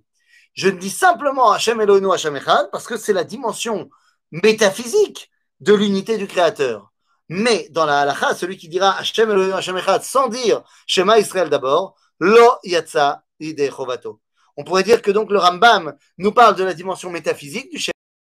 Je 0.54 0.68
dis 0.68 0.90
simplement 0.90 1.52
Hashem 1.52 1.80
Elohenu 1.80 2.12
Hashem 2.12 2.36
Echad 2.36 2.68
parce 2.70 2.86
que 2.86 2.96
c'est 2.96 3.12
la 3.12 3.24
dimension 3.24 3.88
métaphysique 4.32 5.30
de 5.60 5.72
l'unité 5.72 6.18
du 6.18 6.26
Créateur. 6.26 6.92
Mais 7.28 7.68
dans 7.70 7.86
la 7.86 8.00
halakha, 8.00 8.34
celui 8.34 8.56
qui 8.56 8.68
dira 8.68 8.98
Hashem 8.98 9.30
Elohenu 9.30 9.52
Hashem 9.52 9.76
Echad 9.78 10.02
sans 10.02 10.28
dire 10.28 10.62
Shema 10.86 11.18
Israël 11.18 11.48
d'abord, 11.48 11.94
lo 12.18 12.56
yatsa 12.64 13.22
ide 13.40 13.70
chovato. 13.70 14.20
On 14.56 14.64
pourrait 14.64 14.82
dire 14.82 15.00
que 15.00 15.10
donc 15.10 15.30
le 15.30 15.38
Rambam 15.38 15.96
nous 16.18 16.32
parle 16.32 16.56
de 16.56 16.64
la 16.64 16.74
dimension 16.74 17.10
métaphysique 17.10 17.70
du 17.70 17.78
Shema 17.78 17.92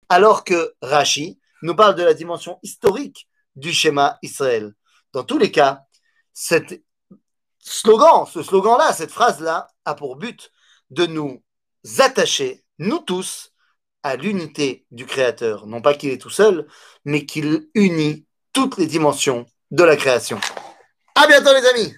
alors 0.08 0.44
que 0.44 0.74
Rashi 0.80 1.38
nous 1.62 1.74
parle 1.74 1.94
de 1.94 2.02
la 2.02 2.14
dimension 2.14 2.58
historique 2.62 3.28
du 3.54 3.72
schéma 3.72 4.18
Israël. 4.22 4.74
Dans 5.12 5.24
tous 5.24 5.38
les 5.38 5.50
cas, 5.50 5.82
cet 6.32 6.82
slogan, 7.58 8.26
ce 8.26 8.42
slogan-là, 8.42 8.92
cette 8.92 9.10
phrase-là, 9.10 9.68
a 9.84 9.94
pour 9.94 10.16
but 10.16 10.50
de 10.90 11.06
nous 11.06 11.42
attacher, 11.98 12.64
nous 12.78 12.98
tous, 12.98 13.52
à 14.02 14.16
l'unité 14.16 14.86
du 14.92 15.04
Créateur. 15.04 15.66
Non 15.66 15.82
pas 15.82 15.94
qu'il 15.94 16.10
est 16.10 16.20
tout 16.20 16.30
seul, 16.30 16.68
mais 17.04 17.26
qu'il 17.26 17.68
unit 17.74 18.26
toutes 18.52 18.78
les 18.78 18.86
dimensions 18.86 19.46
de 19.72 19.82
la 19.82 19.96
création. 19.96 20.38
À 21.14 21.26
bientôt 21.26 21.52
les 21.52 21.66
amis 21.66 21.94